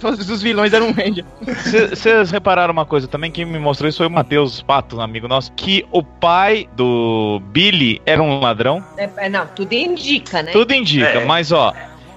[0.00, 1.24] Todos os vilões eram um Ranger.
[1.90, 3.30] Vocês repararam uma coisa também?
[3.30, 7.40] Quem me mostrou isso foi o Matheus Pato, um amigo nosso, que o pai do
[7.50, 8.84] Billy era um ladrão.
[8.96, 10.52] É, é, não, tudo indica, né?
[10.52, 11.24] Tudo indica, É.
[11.24, 11.72] mas ó,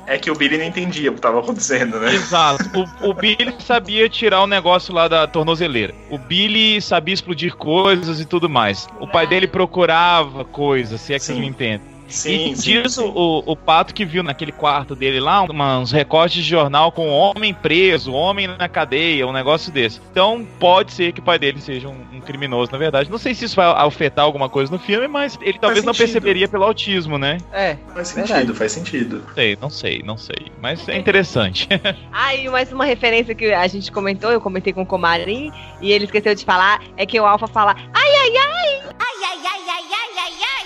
[0.07, 2.13] É que o Billy não entendia o que tava acontecendo, né?
[2.13, 2.65] Exato.
[3.01, 5.93] O, o Billy sabia tirar o negócio lá da tornozeleira.
[6.09, 8.87] O Billy sabia explodir coisas e tudo mais.
[8.99, 11.41] O pai dele procurava coisas, se é que vocês Sim.
[11.41, 11.90] me entendem.
[12.11, 13.01] Sim, e sim, diz sim.
[13.03, 17.53] O, o pato que viu naquele quarto dele lá uns recortes de jornal com homem
[17.53, 19.99] preso, homem na cadeia, um negócio desse.
[20.11, 23.09] Então pode ser que o pai dele seja um, um criminoso, na verdade.
[23.09, 26.11] Não sei se isso vai afetar alguma coisa no filme, mas ele talvez não sentido.
[26.13, 27.37] perceberia pelo autismo, né?
[27.51, 27.77] É.
[27.93, 28.53] Faz sentido, Verdade.
[28.57, 29.23] faz sentido.
[29.25, 30.51] Não sei, não sei, não sei.
[30.61, 31.67] Mas é interessante.
[32.13, 35.51] Ah, e mais uma referência que a gente comentou, eu comentei com o Comarim,
[35.81, 38.81] e ele esqueceu de falar, é que o Alpha fala, ai, ai, ai!
[38.99, 39.40] Ai, ai,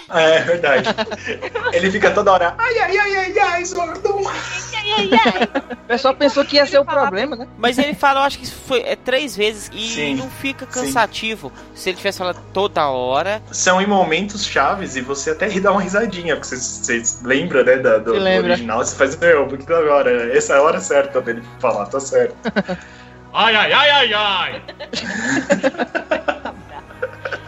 [0.10, 0.90] É verdade.
[1.74, 2.56] Ele fica toda hora.
[2.58, 4.24] Ai, ai, ai, ai, ai, Zordon.
[4.28, 5.50] Ai, ai, ai!
[5.74, 7.48] O pessoal pensou que ia ser o problema, né?
[7.58, 10.66] Mas ele fala, eu acho que isso foi é, três vezes e Sim, não fica
[10.70, 10.80] sim.
[10.82, 11.52] cansativo.
[11.74, 13.42] Se ele tivesse falado toda hora.
[13.52, 16.58] São em momentos chaves e você até dá uma risadinha, porque você,
[17.00, 18.52] você lembra, né, da- do, Se do lembra.
[18.52, 22.36] original, você faz, meu, porque agora, essa é a hora certa dele falar, tá certo.
[23.34, 24.64] ai, ai, ai, ai, ai!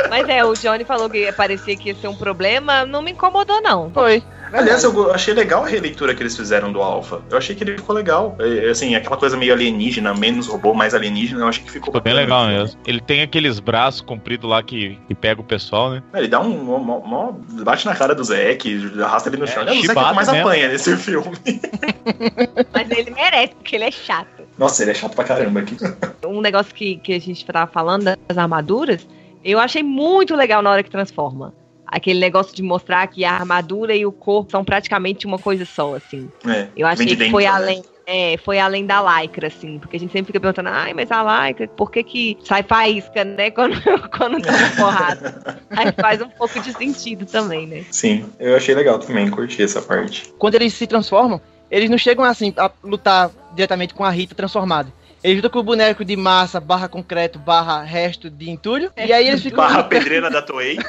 [0.10, 3.62] Mas é, o Johnny falou que parecia que ia ser um problema, não me incomodou,
[3.62, 3.90] não.
[3.92, 4.24] Foi.
[4.54, 7.22] Aliás, eu achei legal a releitura que eles fizeram do Alpha.
[7.30, 8.34] Eu achei que ele ficou legal.
[8.40, 12.00] É, assim, aquela coisa meio alienígena, menos robô, mais alienígena, eu achei que ficou Ficou
[12.00, 12.80] bem legal mesmo.
[12.88, 16.02] Ele tem aqueles braços compridos lá que, que pega o pessoal, né?
[16.16, 16.64] Ele dá um.
[16.64, 17.34] mó- mó-
[17.64, 19.64] bate na cara do Zeke, arrasta ele no É, chão.
[19.64, 20.42] Ele é o mais mesmo.
[20.48, 21.28] apanha nesse filme.
[22.74, 24.44] Mas ele merece, porque ele é chato.
[24.58, 25.76] Nossa, ele é chato pra caramba aqui.
[26.26, 29.06] Um negócio que, que a gente tava falando das armaduras,
[29.44, 31.54] eu achei muito legal na hora que transforma.
[31.86, 35.96] Aquele negócio de mostrar que a armadura e o corpo são praticamente uma coisa só,
[35.96, 36.30] assim.
[36.46, 37.64] É, Eu achei de que foi dentro, né?
[37.64, 37.84] além.
[38.10, 41.48] É, foi além da lycra, assim, porque a gente sempre fica perguntando, ai, mas a
[41.48, 43.76] lycra, por que que sai faísca, né, quando,
[44.18, 45.60] quando tá uma porrada?
[45.72, 47.84] Aí faz um pouco de sentido também, né?
[47.92, 50.34] Sim, eu achei legal também, curti essa parte.
[50.38, 54.90] Quando eles se transformam, eles não chegam assim a lutar diretamente com a Rita transformada.
[55.24, 58.92] Eles lutam com o boneco de massa, barra concreto, barra resto de entulho.
[58.96, 59.58] E aí eles ficam.
[59.58, 60.78] Barra pedreira da Toei.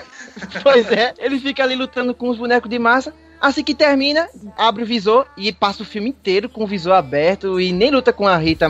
[0.62, 3.12] Pois é, ele fica ali lutando com os bonecos de massa.
[3.40, 7.60] Assim que termina, abre o visor e passa o filme inteiro com o visor aberto
[7.60, 8.68] e nem luta com a Rita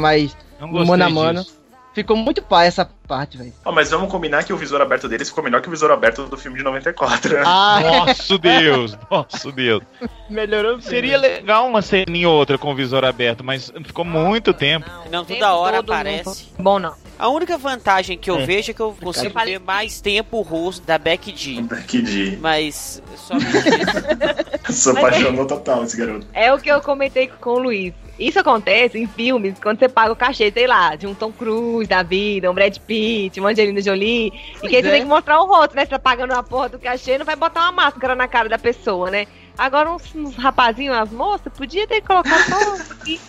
[0.58, 1.40] Não gostei mano a mano.
[1.42, 1.57] disso.
[1.98, 3.52] Ficou muito pai essa parte, velho.
[3.64, 6.26] Ó, mas vamos combinar que o visor aberto deles ficou melhor que o visor aberto
[6.26, 7.34] do filme de 94.
[7.34, 7.42] né?
[7.44, 9.82] Ah, Nossa Deus, nossa Deus.
[10.30, 10.80] melhorou.
[10.80, 11.26] Seria né?
[11.28, 14.88] legal uma ceninha ou outra com o visor aberto, mas ficou muito tempo.
[15.10, 16.46] Não, toda hora aparece.
[16.56, 16.94] não- Bom, não.
[17.18, 18.46] A única vantagem que eu É.
[18.46, 21.64] vejo é que eu consigo falei- ver mais tempo o rosto da Becky G.
[21.88, 22.36] Que de.
[22.40, 24.72] Mas somente isso.
[24.72, 26.26] Se Mas apaixonou total esse garoto.
[26.32, 27.92] É o que eu comentei com o Luiz.
[28.18, 31.88] Isso acontece em filmes, quando você paga o cachê, sei lá, de um Tom Cruise
[31.88, 34.32] da vida, um Brad Pitt, uma Angelina Jolie.
[34.62, 34.92] e que aí você é.
[34.92, 35.82] tem que mostrar o rosto, né?
[35.82, 38.58] Você tá pagando a porra do cachê, não vai botar uma máscara na cara da
[38.58, 39.26] pessoa, né?
[39.56, 42.94] Agora uns, uns rapazinhos, as moças, podia ter colocado só.
[42.94, 43.20] aqui.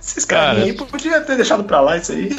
[0.00, 2.30] Esses caras aí podia ter deixado pra lá isso aí.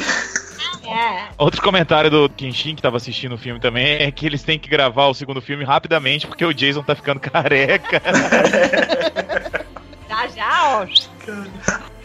[0.86, 1.28] é.
[1.38, 4.68] Outro comentário do Kenshin, que tava assistindo o filme também, é que eles têm que
[4.68, 8.02] gravar o segundo filme rapidamente, porque o Jason tá ficando careca.
[10.14, 10.86] Já já, ó.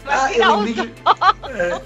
[0.06, 0.94] Vai Ah, eu um lembrei de...
[1.62, 1.82] É.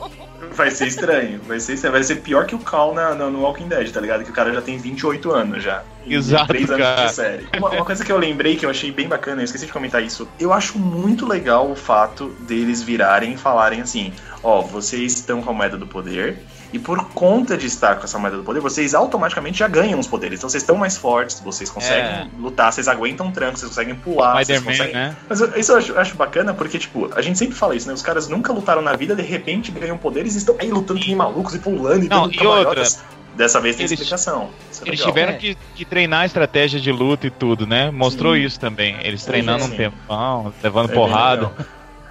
[0.53, 1.41] Vai ser estranho.
[1.47, 4.23] Vai ser, vai ser pior que o Cal na, na- no Walking Dead, tá ligado?
[4.23, 5.83] Que o cara já tem 28 anos já.
[6.05, 7.05] E Exato, três anos cara.
[7.07, 7.47] de série.
[7.57, 10.03] Uma, uma coisa que eu lembrei, que eu achei bem bacana, eu esqueci de comentar
[10.03, 10.27] isso.
[10.39, 14.13] Eu acho muito legal o fato deles virarem e falarem assim:
[14.43, 16.37] ó, vocês estão com a moeda do poder.
[16.73, 20.07] E por conta de estar com essa moeda do poder, vocês automaticamente já ganham os
[20.07, 20.39] poderes.
[20.39, 22.27] Então vocês estão mais fortes, vocês conseguem É.
[22.39, 25.15] lutar, vocês aguentam trancos, vocês conseguem pular, vocês Spider-Man, conseguem né?
[25.29, 27.93] mas eu- isso eu acho, acho bacana porque, tipo, a gente sempre fala isso, né?
[27.93, 31.07] Os caras nunca lutaram na vida, de repente ganham poderes e estão aí lutando que
[31.07, 32.83] nem malucos e pulando e Não, dando e outra.
[33.35, 34.49] Dessa vez tem eles- explicação.
[34.71, 35.13] Isso é Eles legal.
[35.13, 37.89] tiveram que, que treinar a estratégia de luta e tudo, né?
[37.89, 38.41] Mostrou Sim.
[38.43, 38.95] isso também.
[39.01, 39.73] Eles treinando sim.
[39.73, 41.51] um tempão, levando É porrada.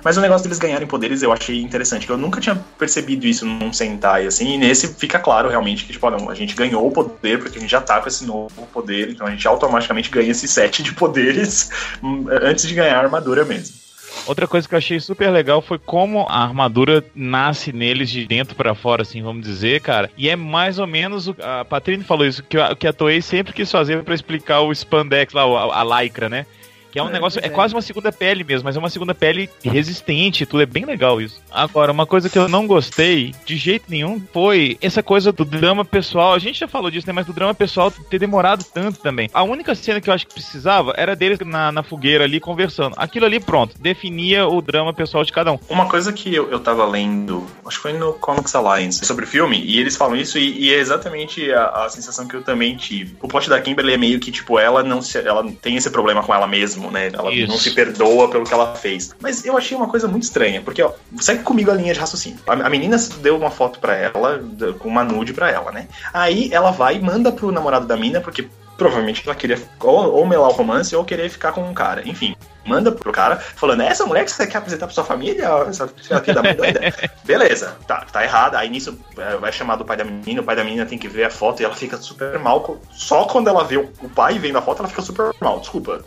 [0.04, 3.46] Mas o negócio deles ganharem poderes eu achei interessante, que eu nunca tinha percebido isso
[3.46, 6.90] num Sentai, assim, e nesse fica claro realmente que, tipo, não, a gente ganhou o
[6.90, 10.30] poder porque a gente já tá com esse novo poder, então a gente automaticamente ganha
[10.30, 11.70] esse set de poderes
[12.42, 13.82] antes de ganhar a armadura mesmo.
[14.26, 18.54] Outra coisa que eu achei super legal foi como a armadura nasce neles de dentro
[18.54, 20.10] pra fora, assim, vamos dizer, cara.
[20.16, 21.36] E é mais ou menos o.
[21.40, 25.32] A Patrine falou isso, que, que a Toei sempre quis fazer pra explicar o spandex
[25.32, 26.46] lá, a, a lycra, né?
[26.92, 27.48] Que é um É, negócio, é é.
[27.48, 30.84] quase uma segunda pele mesmo, mas é uma segunda pele resistente, e tudo é bem
[30.84, 31.40] legal isso.
[31.50, 35.84] Agora, uma coisa que eu não gostei de jeito nenhum foi essa coisa do drama
[35.84, 36.34] pessoal.
[36.34, 37.12] A gente já falou disso, né?
[37.12, 39.28] Mas do drama pessoal ter demorado tanto também.
[39.32, 42.94] A única cena que eu acho que precisava era deles na, na fogueira ali conversando.
[42.96, 45.58] Aquilo ali, pronto, definia o drama pessoal de cada um.
[45.70, 49.28] Uma coisa que eu, eu tava lendo, acho que foi no Comics Alliance, sobre o
[49.28, 52.76] filme, e eles falam isso, e, e é exatamente a, a sensação que eu também
[52.76, 53.16] tive.
[53.22, 56.22] O plot da Kimberly é meio que, tipo, ela não se, ela tem esse problema
[56.22, 57.10] com ela mesma, né?
[57.12, 57.48] Ela Isso.
[57.48, 59.14] não se perdoa pelo que ela fez.
[59.20, 62.38] Mas eu achei uma coisa muito estranha, porque, ó, segue comigo a linha de raciocínio.
[62.46, 64.42] A, a menina deu uma foto pra ela,
[64.78, 65.88] com uma nude pra ela, né?
[66.12, 70.26] Aí ela vai e manda pro namorado da mina, porque provavelmente ela queria ou, ou
[70.26, 72.02] melar o romance ou querer ficar com um cara.
[72.08, 72.34] Enfim,
[72.66, 75.46] manda pro cara falando: "É essa mulher que você quer apresentar pra sua família?
[75.68, 76.80] Essa filha da mãe doida?
[77.24, 78.58] Beleza, tá, tá errada.
[78.58, 81.08] Aí nisso é, vai chamar do pai da menina, o pai da menina tem que
[81.08, 82.78] ver a foto e ela fica super mal.
[82.92, 85.60] Só quando ela vê o, pai vendo a foto, ela fica super mal.
[85.60, 86.04] Desculpa,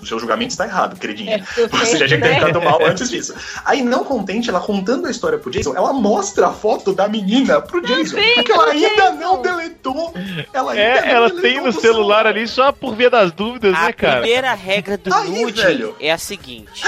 [0.00, 1.44] o seu julgamento está errado, queridinha.
[1.70, 3.34] Você já tinha que ter ficado mal antes disso.
[3.64, 7.60] Aí, não contente, ela contando a história pro Jason, ela mostra a foto da menina
[7.60, 8.16] pro Jason.
[8.16, 10.12] vi, Porque ela ainda não deletou.
[10.52, 13.32] Ela ainda É, não ela deletou tem no do celular ali só por via das
[13.32, 14.20] dúvidas, A né, cara?
[14.20, 15.96] primeira regra do Aí, nude velho.
[16.00, 16.82] é a seguinte: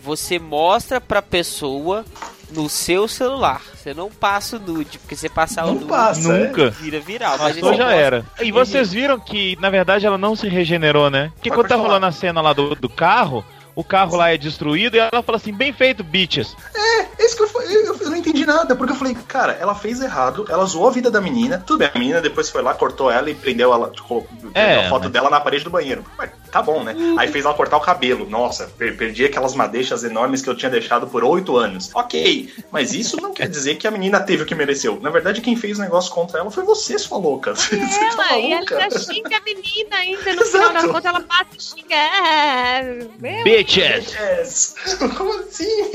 [0.00, 2.04] você mostra pra pessoa
[2.50, 3.60] no seu celular.
[3.74, 6.46] Você não passa o nude, porque você passar o Não nude passa, é.
[6.48, 6.70] Nunca.
[6.70, 7.38] vira viral.
[7.38, 8.24] Mas já era.
[8.40, 11.30] E vocês viram que, na verdade, ela não se regenerou, né?
[11.36, 14.96] Porque quando tá rolando a cena lá do, do carro, o carro lá é destruído
[14.96, 16.54] e ela fala assim, bem feito, bitches.
[16.74, 20.00] É isso que eu, eu, eu não entendi nada, porque eu falei, cara, ela fez
[20.02, 23.10] errado, ela zoou a vida da menina, tudo bem, a menina depois foi lá, cortou
[23.10, 26.04] ela e prendeu ela, tipo, prendeu É, a foto mas- dela na parede do banheiro.
[26.18, 26.94] Mas tá bom, né?
[27.18, 28.28] Aí fez ela cortar o cabelo.
[28.28, 31.90] Nossa, per- perdi aquelas madeixas enormes que eu tinha deixado por oito anos.
[31.94, 34.98] Ok, mas isso não quer dizer que a menina teve o que mereceu.
[35.00, 37.54] Na verdade, quem fez o negócio contra ela foi você, sua louca.
[37.60, 37.76] Você
[38.16, 40.32] tá Ela, e ela ainda xinga a menina ainda.
[40.34, 40.88] No final Exato.
[40.88, 41.94] contas, ela passa e xinga.
[41.94, 44.74] É, meu, Bitches!
[45.16, 45.90] Como assim?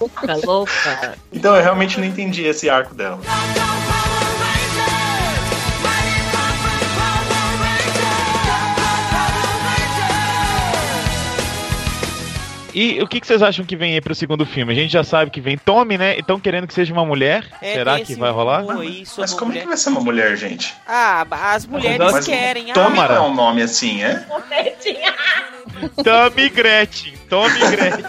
[0.00, 1.18] louca, louca.
[1.32, 3.20] Então eu realmente não entendi esse arco dela.
[12.74, 14.72] E o que, que vocês acham que vem aí pro segundo filme?
[14.72, 16.16] A gente já sabe que vem Tommy, né?
[16.16, 17.46] E estão querendo que seja uma mulher.
[17.62, 18.64] É, Será que vai rolar?
[18.64, 19.60] Mas como é mulher.
[19.62, 20.74] que vai ser uma mulher, gente?
[20.86, 22.70] Ah, as mulheres Mas- querem.
[22.72, 24.24] Ah, Tommy não é um nome assim, é?
[26.04, 27.14] Tommy Gretchen.
[27.28, 28.04] Tommy Gretchen.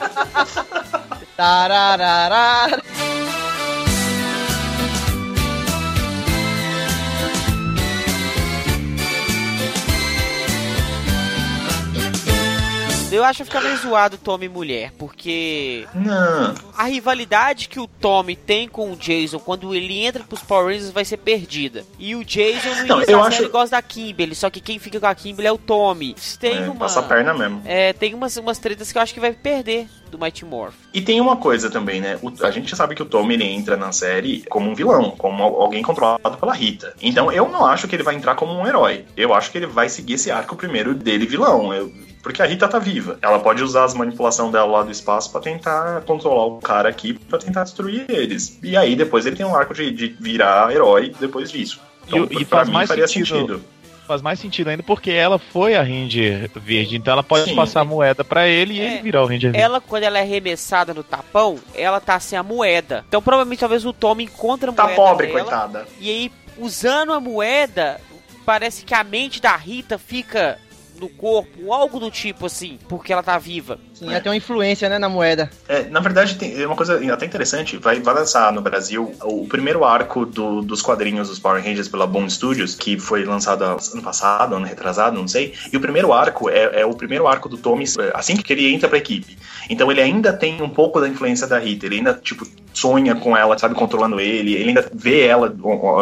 [13.16, 16.54] Eu acho que fica meio zoado Tommy mulher, porque Não.
[16.78, 20.92] a rivalidade que o Tommy tem com o Jason quando ele entra pros Power Rangers
[20.92, 21.84] vai ser perdida.
[22.00, 25.00] E o Jason no Não, eu acho- série gosta da Kimberly, só que quem fica
[25.00, 26.16] com a Kimberly é o Tommy.
[26.40, 27.62] Tem É, uma Passa a perna mesmo.
[27.66, 30.76] é, tem umas, umas tretas que eu acho que vai perder do Mighty Morph.
[30.94, 32.18] E tem uma coisa também, né?
[32.22, 35.44] O- a gente sabe que o Tommy ele entra na série como um vilão, como
[35.44, 36.94] al- alguém controlado pela Rita.
[37.02, 39.06] Então eu não acho que ele vai entrar como um herói.
[39.18, 41.74] Eu acho que ele vai seguir esse arco primeiro dele vilão.
[41.74, 41.92] Eu-
[42.26, 43.20] porque a Rita tá viva.
[43.22, 47.14] Ela pode usar as manipulações dela lá do espaço pra tentar controlar o cara aqui,
[47.14, 48.58] pra tentar destruir eles.
[48.64, 51.80] E aí depois ele tem um arco de, de virar herói depois disso.
[52.08, 53.28] Então, E- e pra faz mim mais faria sentido.
[53.38, 53.64] sentido.
[54.08, 57.56] Faz mais sentido ainda porque ela foi a Ranger Verde, então ela pode Sim.
[57.56, 59.60] passar a moeda pra ele e ele virar o Ranger Verde.
[59.60, 63.06] Ela, quando ela é arremessada no tapão, ela tá sem a moeda.
[63.08, 65.86] Então provavelmente talvez o Tommy encontre a Tá moeda pobre, dela, coitada.
[66.00, 68.02] E aí, usando a moeda,
[68.46, 70.60] parece que a mente da Rita fica
[71.00, 73.80] no corpo, algo do tipo assim, porque ela tá viva.
[73.94, 75.50] Sim, até uma influência, né, na moeda.
[75.68, 77.78] É, na verdade, tem é uma coisa até interessante.
[77.78, 82.06] Vai, vai lançar no Brasil o primeiro arco do- dos quadrinhos dos Power Rangers pela
[82.08, 85.54] Boom Studios, que foi lançado ano passado, ano retrasado, não sei.
[85.72, 88.74] E o primeiro arco é, é o primeiro arco do Tommy é, assim que ele
[88.74, 89.38] entra pra equipe.
[89.70, 91.86] Então ele ainda tem um pouco da influência da Rita.
[91.86, 92.46] Ele ainda, tipo,
[92.76, 94.54] sonha com ela, sabe, controlando ele.
[94.54, 95.54] Ele ainda vê ela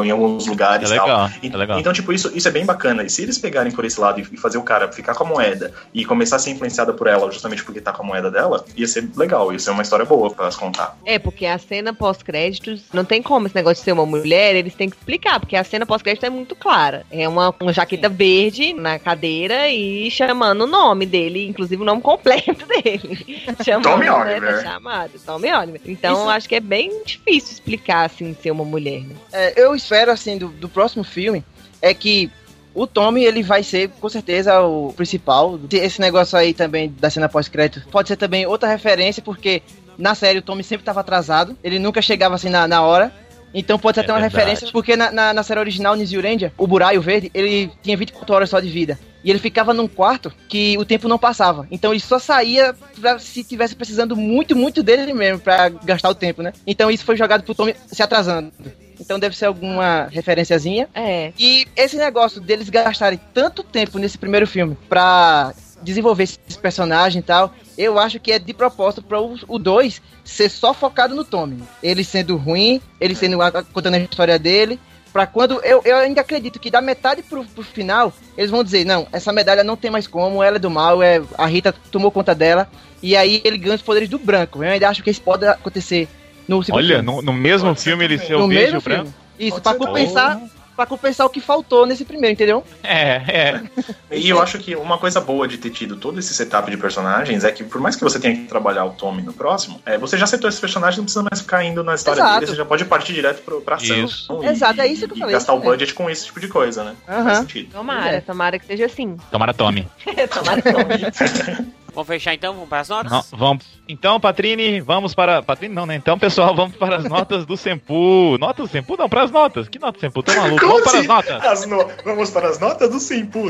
[0.03, 1.07] em alguns lugares É e tal.
[1.07, 1.79] legal, E- é legal.
[1.79, 3.03] Então, tipo, isso, isso é bem bacana.
[3.03, 5.71] E se eles pegarem por esse lado e fazer o cara ficar com a moeda
[5.93, 8.87] e começar a ser influenciado por ela, justamente porque tá com a moeda dela, ia
[8.87, 10.97] ser legal, ia ser uma história boa pra elas contar.
[11.05, 14.73] É, porque a cena pós-créditos, não tem como esse negócio de ser uma mulher, eles
[14.73, 17.05] têm que explicar, porque a cena pós-crédito é muito clara.
[17.11, 22.01] É uma, uma jaqueta verde na cadeira e chamando o nome dele, inclusive o nome
[22.01, 23.43] completo dele.
[23.63, 24.55] chamando, Tommy né, Oliver.
[24.63, 25.81] tá chamado, Tommy Oliver.
[25.85, 29.15] Então, Isso- acho que é bem difícil explicar, assim, ser uma mulher, né?
[29.31, 31.43] É, eu espero, assim, do, do próximo filme,
[31.81, 32.31] é que
[32.73, 35.59] o Tommy, ele vai ser, com certeza, o principal.
[35.71, 39.61] Esse negócio aí também da cena pós-crédito pode ser também outra referência, porque
[39.97, 43.13] na série o Tommy sempre estava atrasado, ele nunca chegava assim na, na hora.
[43.53, 44.37] Então pode ser É até uma verdade.
[44.37, 48.33] referência, porque na, na, na série original, New Ranger, o Buraio Verde, ele tinha 24
[48.33, 48.97] horas só de vida.
[49.23, 51.65] E ele ficava num quarto que o tempo não passava.
[51.71, 56.15] Então ele só saía pra, se tivesse precisando muito, muito dele mesmo, pra gastar o
[56.15, 56.51] tempo, né?
[56.67, 58.51] Então isso foi jogado pro Tommy se atrasando.
[58.99, 60.89] Então deve ser alguma referenciazinha.
[60.93, 61.31] É.
[61.39, 67.25] E esse negócio deles gastarem tanto tempo nesse primeiro filme pra desenvolver esses personagens e
[67.25, 71.63] tal, eu acho que é de propósito para o 2 ser só focado no Tommy.
[71.81, 73.37] Ele sendo ruim, ele sendo
[73.71, 74.79] contando a história dele.
[75.11, 75.59] Pra quando.
[75.63, 79.31] Eu, eu ainda acredito que da metade pro, pro final, eles vão dizer: não, essa
[79.31, 82.67] medalha não tem mais como, ela é do mal, é, a Rita tomou conta dela.
[83.01, 84.63] E aí ele ganha os poderes do branco.
[84.63, 86.07] Eu ainda acho que isso pode acontecer
[86.47, 87.11] no segundo Olha, filme.
[87.15, 89.03] no, no mesmo Pode ser filme ele ser o no e mesmo o branco?
[89.03, 89.15] filme.
[89.37, 90.41] Isso, Pode pra compensar,
[90.75, 92.63] pra compensar o que faltou nesse primeiro, entendeu?
[92.83, 93.61] É, é.
[94.15, 97.43] E eu acho que uma coisa boa de ter tido todo esse setup de personagens
[97.43, 100.17] é que, por mais que você tenha que trabalhar o Tommy no próximo, é, você
[100.19, 102.39] já setou esses personagens, não precisa mais ficar indo na história Exato.
[102.41, 104.05] dele, você já pode partir direto pro, pra ação.
[104.05, 104.39] Isso.
[104.43, 106.39] E, Exato, é isso que eu e falei, gastar isso o budget com esse tipo
[106.39, 106.95] de coisa, né?
[107.09, 107.23] Aham.
[107.23, 107.71] Faz sentido.
[107.73, 108.21] Tomara, É.
[108.21, 109.17] tomara que seja assim.
[109.31, 109.87] Tomara Tommy.
[110.31, 111.73] tomara Tommy.
[111.93, 112.53] Vamos fechar então?
[112.53, 113.11] Vamos para as notas?
[113.11, 113.65] Não, vamos.
[113.87, 115.43] Então, Patrine, vamos para.
[115.43, 115.95] Patrine não, né?
[115.95, 118.37] Então, pessoal, vamos para as notas do Sempu.
[118.39, 118.97] Notas do Sempu?
[118.97, 119.67] Não, para as notas.
[119.69, 120.23] Que nota do Sempu?
[120.23, 120.59] Tô maluco.
[120.59, 121.07] Como Vamos para as assim?
[121.07, 121.45] notas.
[121.45, 122.99] As no- Vamos para as notas do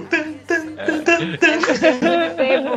[0.07, 0.23] tan.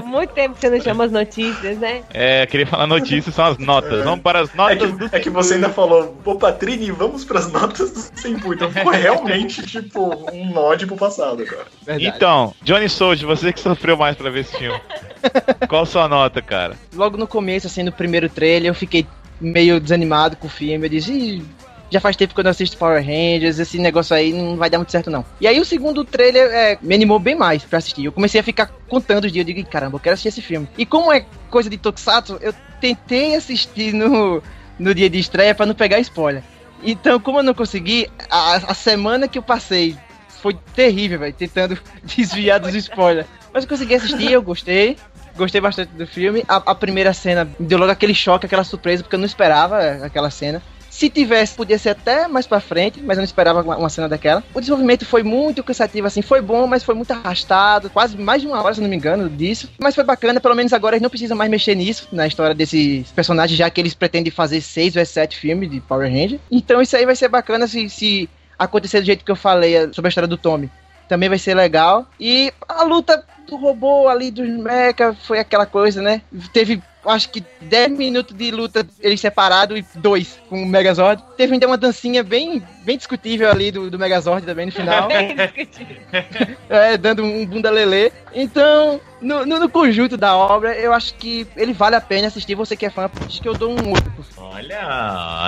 [0.04, 2.02] muito, tempo, que você não chama as notícias, né?
[2.12, 4.04] É, queria falar notícias, são as notas.
[4.04, 7.24] Vamos para as É notas do que, é que você ainda falou, pô, Patrine, vamos
[7.24, 8.54] para as notas do Simpu.
[8.54, 11.66] Então ficou realmente, tipo, um nod pro passado, cara.
[11.98, 14.80] Então, Johnny Sold, você que sofreu mais pra ver esse filme.
[15.68, 16.76] Qual sua nota, cara?
[16.94, 19.06] Logo no começo, assim, no primeiro trailer, eu fiquei
[19.40, 20.86] meio desanimado com o filme.
[20.86, 21.44] Eu disse, "Ih,
[21.90, 24.78] já faz tempo que eu não assisto Power Rangers, esse negócio aí não vai dar
[24.78, 25.24] muito certo, não.
[25.40, 28.04] E aí o segundo trailer é, me animou bem mais pra assistir.
[28.04, 30.68] Eu comecei a ficar contando os dias, eu digo, caramba, eu quero assistir esse filme.
[30.76, 34.42] E como é coisa de Tokusatsu, eu tentei assistir no,
[34.78, 36.42] no dia de estreia pra não pegar spoiler.
[36.82, 39.96] Então, como eu não consegui, a, a semana que eu passei
[40.28, 43.26] foi terrível, velho, tentando desviar dos spoilers.
[43.56, 44.98] Mas eu consegui assistir, eu gostei.
[45.34, 46.44] Gostei bastante do filme.
[46.46, 50.28] A, a primeira cena deu logo aquele choque, aquela surpresa, porque eu não esperava aquela
[50.28, 50.62] cena.
[50.90, 54.44] Se tivesse, podia ser até mais pra frente, mas eu não esperava uma, cena daquela.
[54.52, 58.46] O desenvolvimento foi muito cansativo, assim, foi bom, mas foi muito arrastado, quase mais de
[58.46, 59.70] uma hora, se não me engano, disso.
[59.78, 63.10] Mas foi bacana, pelo menos agora eles não precisam mais mexer nisso, na história desses
[63.12, 66.38] personagens, já que eles pretendem fazer seis ou sete filmes de Power Ranger.
[66.50, 68.28] Então isso aí vai ser bacana se, se
[68.58, 70.70] acontecer do jeito que eu falei sobre a história do Tommy.
[71.08, 72.06] Também vai ser legal.
[72.18, 76.22] E a luta do robô ali dos mecha foi aquela coisa, né?
[76.52, 81.22] Teve acho que 10 minutos de luta eles separados e dois com o Megazord.
[81.36, 85.08] Teve ainda uma dancinha bem, bem discutível ali do, do Megazord também no final.
[86.68, 88.10] é, dando um bunda lelê.
[88.34, 92.54] Então, no, no, no, conjunto da obra, eu acho que ele vale a pena assistir.
[92.54, 94.12] Você que é fã, acho que eu dou um 8.
[94.38, 94.80] Olha,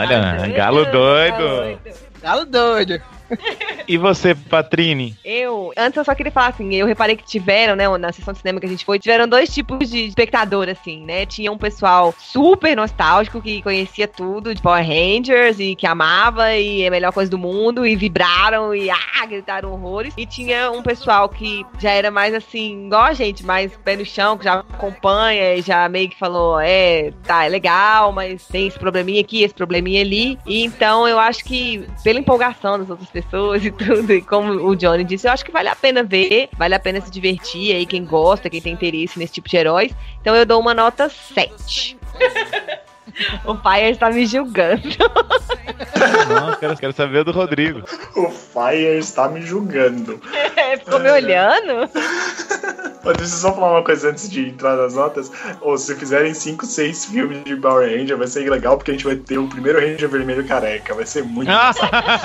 [0.00, 1.80] olha, galo doido.
[2.22, 3.02] Galo doido.
[3.86, 5.16] E você, Patrine?
[5.24, 8.40] Eu, antes eu só queria falar assim, eu reparei que tiveram, né, na sessão de
[8.40, 11.24] cinema que a gente foi, tiveram dois tipos de espectador, assim, né?
[11.24, 16.82] Tinha um pessoal super nostálgico que conhecia tudo de Power Rangers e que amava e
[16.82, 20.12] é a melhor coisa do mundo e vibraram e ah, gritaram horrores.
[20.16, 24.04] E tinha um pessoal que já era mais assim, igual a gente, mais pé no
[24.04, 28.66] chão, que já acompanha e já meio que falou, é, tá, é legal, mas tem
[28.66, 30.38] esse probleminha aqui, esse probleminha ali.
[30.46, 34.12] E então eu acho que pela empolgação das outras pessoas, pessoas e tudo.
[34.12, 37.00] E como o Johnny disse, eu acho que vale a pena ver, vale a pena
[37.00, 39.94] se divertir aí, quem gosta, quem tem interesse nesse tipo de heróis.
[40.20, 41.98] Então eu dou uma nota 7.
[43.44, 44.82] O Fire está me julgando.
[46.28, 47.82] Não, quero, quero saber do Rodrigo.
[48.16, 50.20] O Fire está me julgando.
[50.56, 51.88] É, ficou me olhando?
[53.16, 55.30] Deixa eu só falar uma coisa antes de entrar nas notas.
[55.60, 59.04] Ou se fizerem 5, 6 filmes de Power Ranger, vai ser legal porque a gente
[59.04, 60.94] vai ter o primeiro Ranger vermelho careca.
[60.94, 61.50] Vai ser muito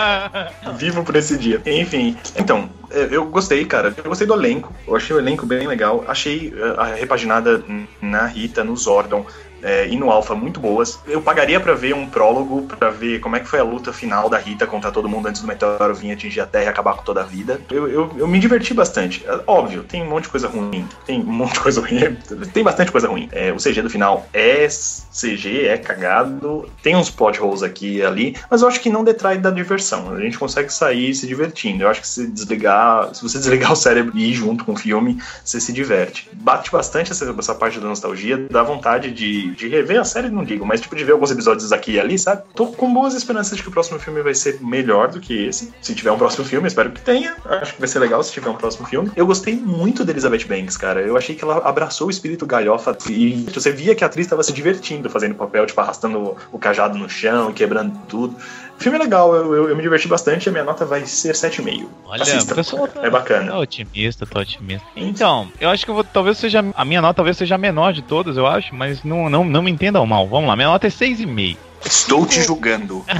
[0.76, 1.62] Vivo por esse dia.
[1.66, 3.94] Enfim, então, eu gostei, cara.
[3.98, 4.74] Eu gostei do elenco.
[4.88, 6.04] Eu achei o elenco bem legal.
[6.08, 7.64] Achei a repaginada
[8.02, 9.26] na Rita, no Zordon
[9.64, 11.00] é, e no Alpha muito boas.
[11.08, 14.30] Eu pagaria para ver um prólogo, para ver como é que foi a luta final
[14.30, 17.04] da Rita contra todo mundo antes do meteoro vir atingir a Terra e acabar com
[17.04, 17.62] toda a vida.
[17.72, 19.24] Eu, eu, eu me diverti bastante.
[19.26, 20.88] É, óbvio, tem um monte de coisa ruim.
[21.06, 22.18] Tem um monte de coisa ruim.
[22.54, 23.30] tem bastante coisa ruim.
[23.32, 26.70] É, o CG do final é CG, é cagado.
[26.82, 30.14] Tem uns plot holes aqui e ali, mas eu acho que não detrai da diversão.
[30.14, 31.84] A gente consegue sair se divertindo.
[31.84, 34.76] Eu acho que se desligar, se você desligar o cérebro e ir junto com o
[34.76, 36.30] filme, você se diverte.
[36.34, 40.44] Bate bastante essa, essa parte da nostalgia, dá vontade de de rever a série, não
[40.44, 42.44] digo, mas tipo de ver alguns episódios aqui e ali, sabe?
[42.56, 45.74] Tô com boas esperanças de que o próximo filme vai ser melhor do que esse.
[45.82, 47.36] Se tiver um próximo filme, espero que tenha.
[47.46, 49.12] Acho que vai ser legal se tiver um próximo filme.
[49.16, 51.02] Eu gostei muito da Elizabeth Banks, cara.
[51.02, 54.44] Eu achei que ela abraçou o espírito galhofa e você via que a atriz estava
[54.44, 58.36] se divertindo fazendo papel, tipo, arrastando o cajado no chão e quebrando tudo.
[58.78, 61.34] O filme é legal, eu, eu, eu, me diverti bastante, a minha nota vai ser
[61.34, 61.88] 7,5.
[62.06, 63.52] Olha, Assista, pessoal é bacana.
[63.52, 64.86] Tô otimista, tô otimista.
[64.96, 66.64] Então, eu acho que eu vou, talvez seja.
[66.74, 69.62] A minha nota talvez seja a menor de todas, eu acho, mas não, não, não
[69.62, 70.28] me entendam mal.
[70.28, 71.58] Vamos lá, minha nota é 6,5.
[71.86, 73.06] Estou te julgando.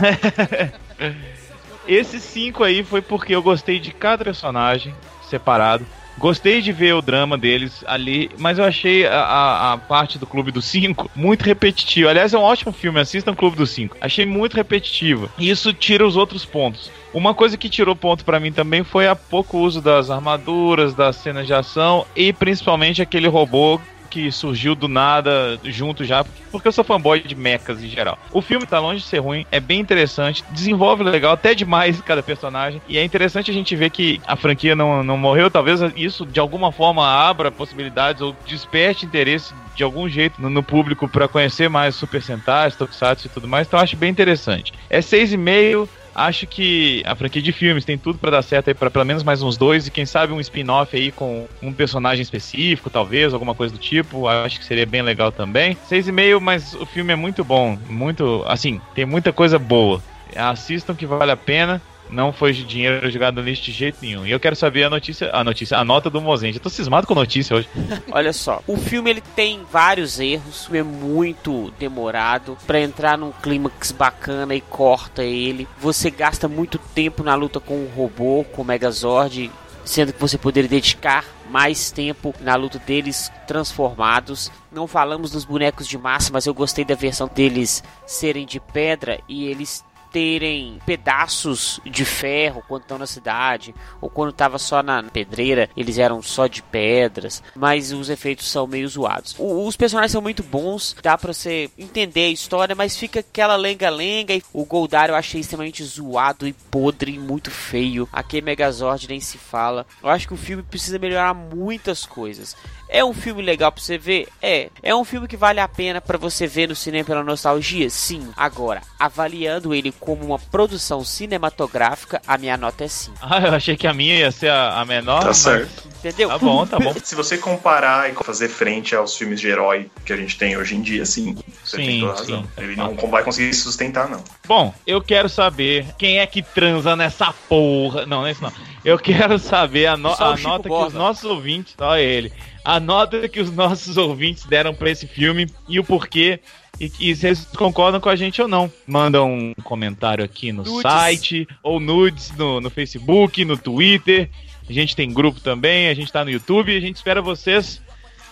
[1.88, 4.94] Esse 5 aí foi porque eu gostei de cada personagem
[5.30, 5.86] separado.
[6.18, 10.52] Gostei de ver o drama deles ali, mas eu achei a, a, parte do Clube
[10.52, 12.10] dos Cinco muito repetitivo.
[12.10, 13.98] Aliás, é um ótimo filme, assistam Clube dos Cinco.
[14.00, 15.30] Achei muito repetitivo.
[15.38, 16.92] E isso tira os outros pontos.
[17.14, 21.16] Uma coisa que tirou ponto para mim também foi a pouco uso das armaduras, das
[21.18, 23.80] cenas de ação e principalmente aquele robô
[24.14, 28.16] que surgiu do nada junto já, porque eu sou fanboy de mechas em geral.
[28.32, 32.22] O filme tá longe de ser ruim, é bem interessante, desenvolve legal, até demais cada
[32.22, 36.28] personagem, e é interessante a gente ver que a franquia não, não morreu, talvez isso
[36.28, 41.28] de alguma forma abra possibilidades ou desperte interesse de algum jeito no, no público para
[41.28, 44.74] conhecer mais Super Sentai, Tokusatsu e tudo mais, então eu acho bem interessante.
[44.92, 48.92] É 6,5 acho que a franquia de filmes tem tudo para dar certo aí para
[48.92, 52.90] pelo menos mais uns dois e quem sabe um spin-off aí com um personagem específico,
[52.90, 54.28] talvez, alguma coisa do tipo.
[54.28, 55.78] Acho que seria bem legal também.
[55.86, 60.02] Seis e meio, mas o filme é muito bom, muito, assim, tem muita coisa boa.
[60.36, 61.82] Assistam que vale a pena
[62.14, 64.26] não foi dinheiro jogado no lixo de jeito nenhum.
[64.26, 66.58] E eu quero saber a notícia, a notícia, a nota do Mozente.
[66.58, 67.68] Eu tô cismado com notícia hoje.
[68.12, 73.92] Olha só, o filme ele tem vários erros, é muito demorado para entrar num clímax
[73.92, 75.68] bacana e corta ele.
[75.80, 79.52] Você gasta muito tempo na luta com o robô, com o Megazord,
[79.84, 84.52] sendo que você poderia dedicar mais tempo na luta deles transformados.
[84.72, 89.20] Não falamos dos bonecos de massa, mas eu gostei da versão deles serem de pedra
[89.28, 89.84] e eles
[90.14, 95.98] terem pedaços de ferro quando estão na cidade, ou quando estava só na pedreira, eles
[95.98, 99.36] eram só de pedras, mas os efeitos são meio zoados.
[99.40, 103.56] O, os personagens são muito bons, dá pra você entender a história, mas fica aquela
[103.56, 104.36] lenga-lenga.
[104.36, 108.08] E o Goldar eu achei extremamente zoado e podre, muito feio.
[108.14, 109.86] Aquele Megazord nem se fala.
[110.02, 112.56] Eu acho que o filme precisa melhorar muitas coisas.
[112.88, 114.28] É um filme legal pra você ver?
[114.40, 114.70] É.
[114.84, 117.90] É um filme que vale a pena para você ver no cinema pela nostalgia?
[117.90, 118.32] Sim.
[118.38, 123.18] Agora, avaliando ele como uma produção cinematográfica, a minha nota é 5.
[123.22, 125.22] Ah, eu achei que a minha ia ser a, a menor.
[125.22, 125.94] Tá mas- certo.
[126.04, 126.28] Entendeu?
[126.28, 126.94] Tá bom, tá bom.
[127.02, 130.76] Se você comparar e fazer frente aos filmes de herói que a gente tem hoje
[130.76, 132.42] em dia, sim, você Sim, tem toda razão.
[132.44, 132.50] sim.
[132.58, 134.22] Ele não vai conseguir se sustentar, não.
[134.46, 138.06] Bom, eu quero saber quem é que transa nessa porra.
[138.06, 138.52] Não, não é isso não.
[138.84, 142.34] Eu quero saber a, no- a nota que os nossos ouvintes, só ele,
[142.66, 146.42] a nota que os nossos ouvintes deram pra esse filme e o porquê.
[146.80, 148.72] E, e se eles concordam com a gente ou não.
[148.86, 150.82] Manda um comentário aqui no Nudes.
[150.82, 154.30] site, ou nudes no, no Facebook, no Twitter.
[154.68, 157.82] A gente tem grupo também, a gente tá no YouTube, a gente espera vocês.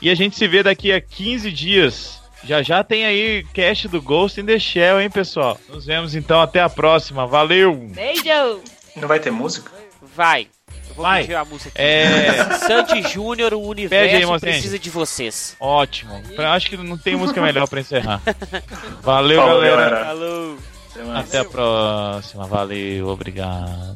[0.02, 2.22] E a gente se vê daqui a 15 dias.
[2.44, 5.60] Já já tem aí cast do Ghost in the Shell, hein, pessoal?
[5.70, 7.28] Nos vemos então, até a próxima.
[7.28, 7.76] Valeu!
[7.76, 8.62] Beijo!
[8.96, 9.72] Não vai ter música?
[10.16, 10.48] Vai.
[10.96, 11.22] Vou Vai.
[11.22, 11.82] pedir a música aqui.
[11.82, 12.44] É...
[12.68, 15.56] Sandy Júnior, o universo aí, precisa de vocês.
[15.60, 16.22] Ótimo.
[16.36, 18.22] Pra, acho que não tem música melhor pra encerrar.
[19.02, 19.90] Valeu, Falou, galera.
[19.90, 20.06] galera.
[20.06, 20.58] Falou.
[20.94, 22.46] Até, Até a próxima.
[22.48, 23.96] Valeu, obrigado.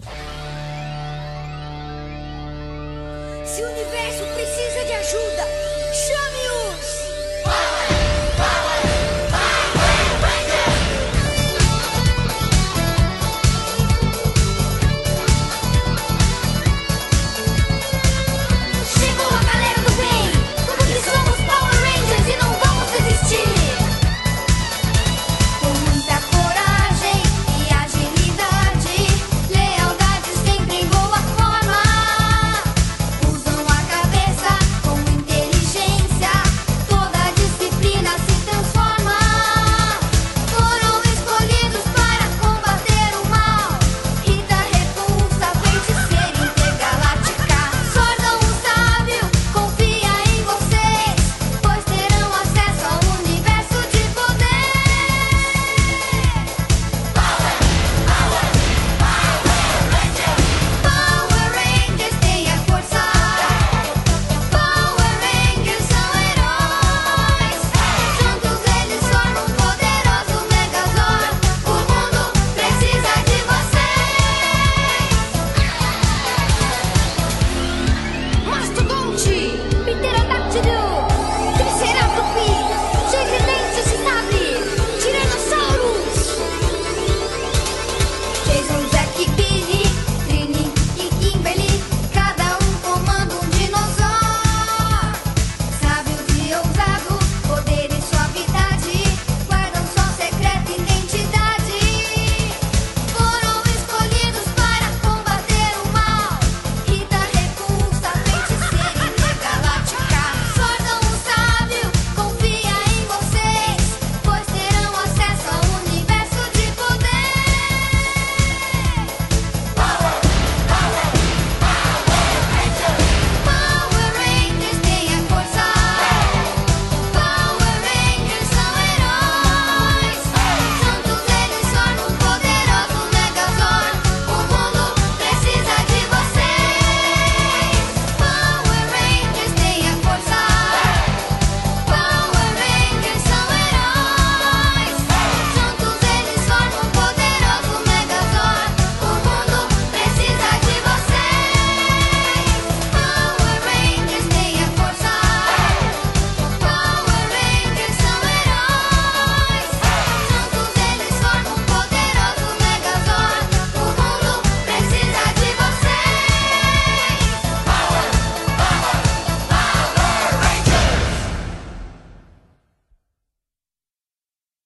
[3.45, 5.45] Se o universo precisa de ajuda,
[5.93, 7.05] chame-os!